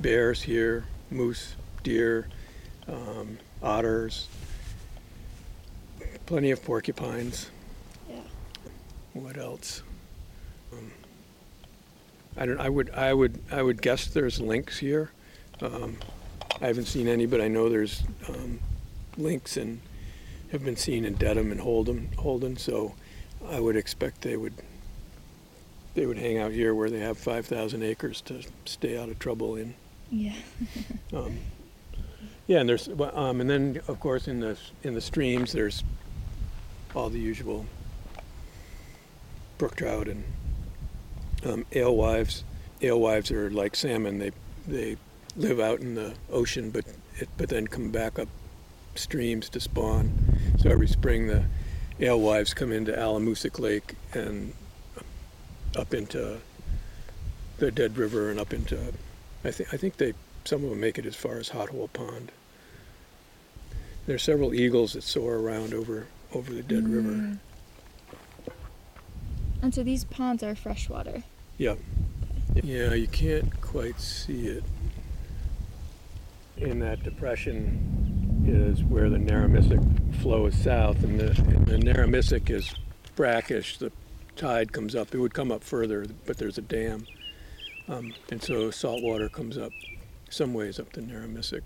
bears 0.00 0.42
here, 0.42 0.84
moose, 1.10 1.54
deer, 1.82 2.28
um, 2.88 3.38
otters, 3.62 4.28
plenty 6.26 6.50
of 6.50 6.62
porcupines. 6.62 7.50
yeah. 8.10 8.20
What 9.14 9.38
else? 9.38 9.82
Um, 10.72 10.92
I 12.36 12.44
don't. 12.44 12.60
I 12.60 12.68
would. 12.68 12.90
I 12.90 13.14
would. 13.14 13.42
I 13.50 13.62
would 13.62 13.80
guess 13.80 14.06
there's 14.06 14.38
lynx 14.40 14.78
here. 14.78 15.10
I 16.60 16.66
haven't 16.66 16.86
seen 16.86 17.08
any, 17.08 17.26
but 17.26 17.40
I 17.40 17.48
know 17.48 17.68
there's 17.68 18.02
um, 18.28 18.60
lynx 19.16 19.56
and 19.56 19.80
have 20.52 20.64
been 20.64 20.76
seen 20.76 21.04
in 21.04 21.14
Dedham 21.14 21.52
and 21.52 21.60
Holden. 21.60 22.10
Holden. 22.18 22.56
So 22.56 22.94
I 23.48 23.60
would 23.60 23.76
expect 23.76 24.22
they 24.22 24.36
would. 24.36 24.54
They 25.94 26.06
would 26.06 26.18
hang 26.18 26.38
out 26.38 26.52
here 26.52 26.72
where 26.72 26.88
they 26.88 27.00
have 27.00 27.18
5,000 27.18 27.82
acres 27.82 28.20
to 28.22 28.42
stay 28.64 28.96
out 28.96 29.08
of 29.08 29.18
trouble 29.18 29.56
in. 29.56 29.74
Yeah. 30.10 30.34
Um, 31.12 31.38
yeah, 32.50 32.58
and 32.58 32.68
there's 32.68 32.88
um, 32.88 33.40
and 33.40 33.48
then 33.48 33.80
of 33.86 34.00
course 34.00 34.26
in 34.26 34.40
the 34.40 34.58
in 34.82 34.94
the 34.94 35.00
streams 35.00 35.52
there's 35.52 35.84
all 36.96 37.08
the 37.08 37.20
usual 37.20 37.64
brook 39.56 39.76
trout 39.76 40.08
and 40.08 40.24
um, 41.44 41.64
alewives. 41.72 42.42
Alewives 42.82 43.30
are 43.30 43.50
like 43.50 43.76
salmon; 43.76 44.18
they 44.18 44.32
they 44.66 44.96
live 45.36 45.60
out 45.60 45.80
in 45.80 45.94
the 45.94 46.14
ocean, 46.30 46.70
but 46.70 46.84
it, 47.18 47.28
but 47.36 47.48
then 47.48 47.66
come 47.66 47.90
back 47.90 48.18
up 48.18 48.28
streams 48.94 49.48
to 49.50 49.60
spawn. 49.60 50.12
So 50.58 50.70
every 50.70 50.88
spring 50.88 51.26
the 51.26 51.44
alewives 52.00 52.54
come 52.54 52.72
into 52.72 52.92
Alamoosook 52.92 53.58
Lake 53.58 53.94
and 54.12 54.52
up 55.76 55.94
into 55.94 56.38
the 57.58 57.70
Dead 57.70 57.96
River 57.96 58.30
and 58.30 58.40
up 58.40 58.52
into 58.52 58.92
I 59.44 59.50
think 59.50 59.72
I 59.72 59.76
think 59.76 59.96
they 59.96 60.14
some 60.44 60.64
of 60.64 60.70
them 60.70 60.80
make 60.80 60.98
it 60.98 61.06
as 61.06 61.14
far 61.14 61.36
as 61.36 61.50
Hot 61.50 61.68
Hole 61.68 61.88
Pond. 61.88 62.32
There 64.06 64.16
are 64.16 64.18
several 64.18 64.54
eagles 64.54 64.94
that 64.94 65.02
soar 65.02 65.36
around 65.36 65.74
over 65.74 66.06
over 66.32 66.52
the 66.52 66.62
Dead 66.62 66.88
River. 66.88 67.10
Mm. 67.10 67.38
And 69.62 69.74
so 69.74 69.82
these 69.82 70.04
ponds 70.04 70.42
are 70.42 70.54
freshwater. 70.54 71.22
Yeah, 71.58 71.74
yeah, 72.54 72.94
you 72.94 73.06
can't 73.06 73.60
quite 73.60 74.00
see 74.00 74.46
it. 74.46 74.64
In 76.60 76.78
that 76.80 77.02
depression 77.02 78.44
is 78.46 78.84
where 78.84 79.08
the 79.08 79.16
Narramissic 79.16 79.82
flows 80.16 80.54
south, 80.54 81.02
and 81.02 81.18
the, 81.18 81.30
and 81.54 81.66
the 81.66 82.54
is 82.54 82.74
brackish. 83.16 83.78
The 83.78 83.90
tide 84.36 84.70
comes 84.70 84.94
up. 84.94 85.14
It 85.14 85.18
would 85.18 85.32
come 85.32 85.50
up 85.50 85.64
further, 85.64 86.04
but 86.26 86.36
there's 86.36 86.58
a 86.58 86.62
dam, 86.62 87.06
um, 87.88 88.12
and 88.30 88.42
so 88.42 88.70
salt 88.70 89.02
water 89.02 89.30
comes 89.30 89.56
up 89.56 89.72
some 90.28 90.52
ways 90.52 90.78
up 90.78 90.92
the 90.92 91.00
Narramissic. 91.00 91.62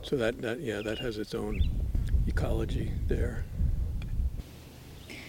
So 0.00 0.16
that, 0.16 0.40
that 0.40 0.60
yeah, 0.60 0.80
that 0.80 0.98
has 0.98 1.18
its 1.18 1.34
own 1.34 1.62
ecology 2.26 2.92
there. 3.08 3.44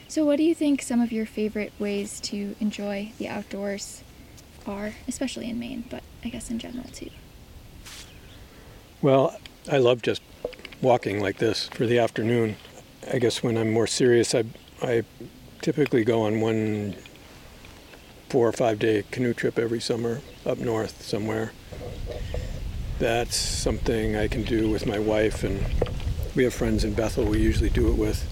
So, 0.07 0.25
what 0.25 0.37
do 0.37 0.43
you 0.43 0.55
think 0.55 0.81
some 0.81 1.01
of 1.01 1.11
your 1.11 1.25
favorite 1.25 1.73
ways 1.79 2.21
to 2.21 2.55
enjoy 2.61 3.11
the 3.17 3.27
outdoors 3.27 4.03
are, 4.65 4.93
especially 5.07 5.49
in 5.49 5.59
Maine, 5.59 5.83
but 5.89 6.01
I 6.23 6.29
guess 6.29 6.49
in 6.49 6.59
general 6.59 6.87
too? 6.93 7.09
Well, 9.03 9.35
I 9.69 9.79
love 9.79 10.01
just 10.01 10.21
walking 10.81 11.19
like 11.19 11.37
this 11.37 11.67
for 11.67 11.85
the 11.85 11.99
afternoon. 11.99 12.55
I 13.11 13.19
guess 13.19 13.43
when 13.43 13.57
I'm 13.57 13.69
more 13.69 13.85
serious, 13.85 14.33
I, 14.33 14.45
I 14.81 15.03
typically 15.61 16.05
go 16.05 16.21
on 16.21 16.39
one 16.39 16.95
four 18.29 18.47
or 18.47 18.53
five 18.53 18.79
day 18.79 19.03
canoe 19.11 19.33
trip 19.33 19.59
every 19.59 19.81
summer 19.81 20.21
up 20.45 20.57
north 20.57 21.01
somewhere. 21.01 21.51
That's 22.97 23.35
something 23.35 24.15
I 24.15 24.29
can 24.29 24.43
do 24.43 24.69
with 24.69 24.85
my 24.85 24.99
wife, 24.99 25.43
and 25.43 25.65
we 26.33 26.45
have 26.45 26.53
friends 26.53 26.85
in 26.85 26.93
Bethel 26.93 27.25
we 27.25 27.41
usually 27.41 27.69
do 27.69 27.89
it 27.89 27.97
with. 27.97 28.25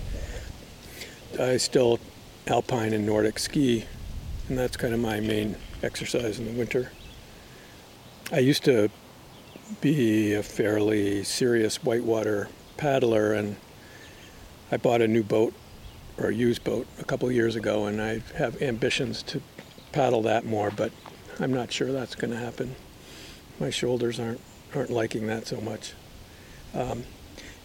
I 1.38 1.58
still 1.58 2.00
alpine 2.48 2.94
and 2.94 3.06
Nordic 3.06 3.40
ski, 3.40 3.84
and 4.48 4.58
that's 4.58 4.78
kind 4.78 4.94
of 4.94 5.02
my 5.02 5.20
main 5.20 5.58
exercise 5.84 6.40
in 6.40 6.46
the 6.46 6.58
winter. 6.58 6.94
I 8.32 8.40
used 8.40 8.64
to 8.64 8.90
be 9.80 10.34
a 10.34 10.44
fairly 10.44 11.24
serious 11.24 11.84
whitewater 11.84 12.50
paddler, 12.78 13.34
and 13.34 13.56
I 14.72 14.78
bought 14.78 15.02
a 15.02 15.08
new 15.08 15.24
boat 15.24 15.54
or 16.18 16.30
a 16.30 16.34
used 16.34 16.64
boat 16.64 16.88
a 17.00 17.04
couple 17.04 17.28
of 17.28 17.34
years 17.34 17.56
ago, 17.56 17.86
and 17.86 18.02
I 18.02 18.22
have 18.36 18.62
ambitions 18.62 19.24
to 19.24 19.42
paddle 19.92 20.22
that 20.24 20.46
more, 20.46 20.72
but 20.72 20.92
I'm 21.40 21.54
not 21.54 21.72
sure 21.72 21.92
that's 21.92 22.16
going 22.16 22.32
to 22.32 22.38
happen. 22.38 22.76
My 23.60 23.70
shoulders 23.70 24.20
aren't 24.20 24.42
aren't 24.74 24.90
liking 24.90 25.28
that 25.28 25.48
so 25.48 25.60
much. 25.60 25.94
Um, 26.74 27.04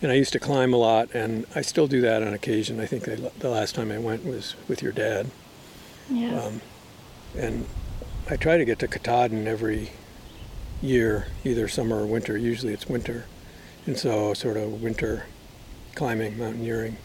and 0.03 0.11
I 0.11 0.15
used 0.17 0.33
to 0.33 0.41
climb 0.41 0.75
a 0.75 0.77
lot, 0.77 1.15
and 1.15 1.47
I 1.55 1.63
still 1.63 1.87
do 1.87 2.01
that 2.03 2.23
on 2.23 2.35
occasion. 2.35 2.81
I 2.81 2.87
think 2.87 3.05
the 3.05 3.49
last 3.49 3.75
time 3.75 3.91
I 3.91 3.99
went 3.99 4.25
was 4.25 4.55
with 4.69 4.83
your 4.83 4.93
dad. 4.93 5.31
Yeah. 6.11 6.39
Um, 6.39 6.61
and 7.37 7.67
I 8.29 8.37
try 8.37 8.59
to 8.59 8.65
get 8.65 8.79
to 8.81 8.89
Katahdin 8.89 9.47
every 9.47 9.93
year, 10.83 11.27
either 11.45 11.69
summer 11.69 12.01
or 12.03 12.07
winter. 12.07 12.37
Usually 12.37 12.73
it's 12.73 12.87
winter. 12.87 13.27
And 13.87 13.97
so, 13.99 14.35
sort 14.35 14.57
of 14.57 14.83
winter 14.83 15.27
climbing, 15.95 16.39
mountaineering 16.39 16.97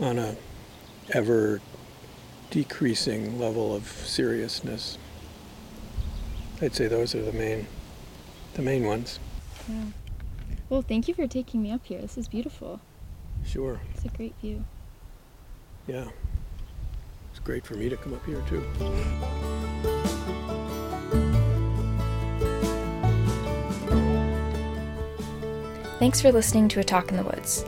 on 0.00 0.18
a 0.18 0.36
ever 1.12 1.60
decreasing 2.50 3.38
level 3.38 3.74
of 3.74 3.86
seriousness. 3.86 4.98
I'd 6.60 6.74
say 6.74 6.88
those 6.88 7.14
are 7.14 7.22
the 7.22 7.32
main, 7.32 7.66
the 8.54 8.62
main 8.62 8.84
ones. 8.84 9.18
yeah. 9.68 9.84
Well, 10.68 10.82
thank 10.82 11.08
you 11.08 11.14
for 11.14 11.26
taking 11.26 11.62
me 11.62 11.72
up 11.72 11.84
here. 11.84 12.00
This 12.00 12.16
is 12.16 12.28
beautiful. 12.28 12.80
Sure. 13.44 13.80
It's 13.94 14.04
a 14.04 14.08
great 14.08 14.34
view. 14.40 14.64
Yeah. 15.86 16.08
It's 17.30 17.40
great 17.40 17.64
for 17.64 17.74
me 17.74 17.88
to 17.88 17.96
come 17.96 18.14
up 18.14 18.24
here 18.24 18.42
too. 18.48 18.64
Thanks 26.00 26.22
for 26.22 26.32
listening 26.32 26.66
to 26.68 26.80
A 26.80 26.82
Talk 26.82 27.10
in 27.10 27.18
the 27.18 27.24
Woods. 27.24 27.66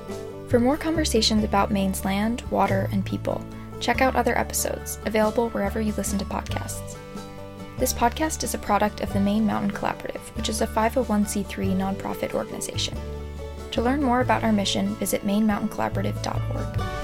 For 0.48 0.58
more 0.58 0.78
conversations 0.78 1.44
about 1.44 1.70
Maine's 1.70 2.02
land, 2.02 2.40
water, 2.50 2.88
and 2.90 3.04
people, 3.04 3.44
check 3.78 4.00
out 4.00 4.16
other 4.16 4.38
episodes, 4.38 4.98
available 5.04 5.50
wherever 5.50 5.82
you 5.82 5.92
listen 5.92 6.18
to 6.18 6.24
podcasts. 6.24 6.96
This 7.76 7.92
podcast 7.92 8.42
is 8.42 8.54
a 8.54 8.58
product 8.58 9.02
of 9.02 9.12
the 9.12 9.20
Maine 9.20 9.44
Mountain 9.44 9.72
Collaborative, 9.72 10.34
which 10.34 10.48
is 10.48 10.62
a 10.62 10.66
501c3 10.66 11.76
nonprofit 11.76 12.32
organization. 12.32 12.96
To 13.72 13.82
learn 13.82 14.02
more 14.02 14.22
about 14.22 14.44
our 14.44 14.52
mission, 14.52 14.94
visit 14.94 15.26
mainmountaincollaborative.org. 15.26 17.01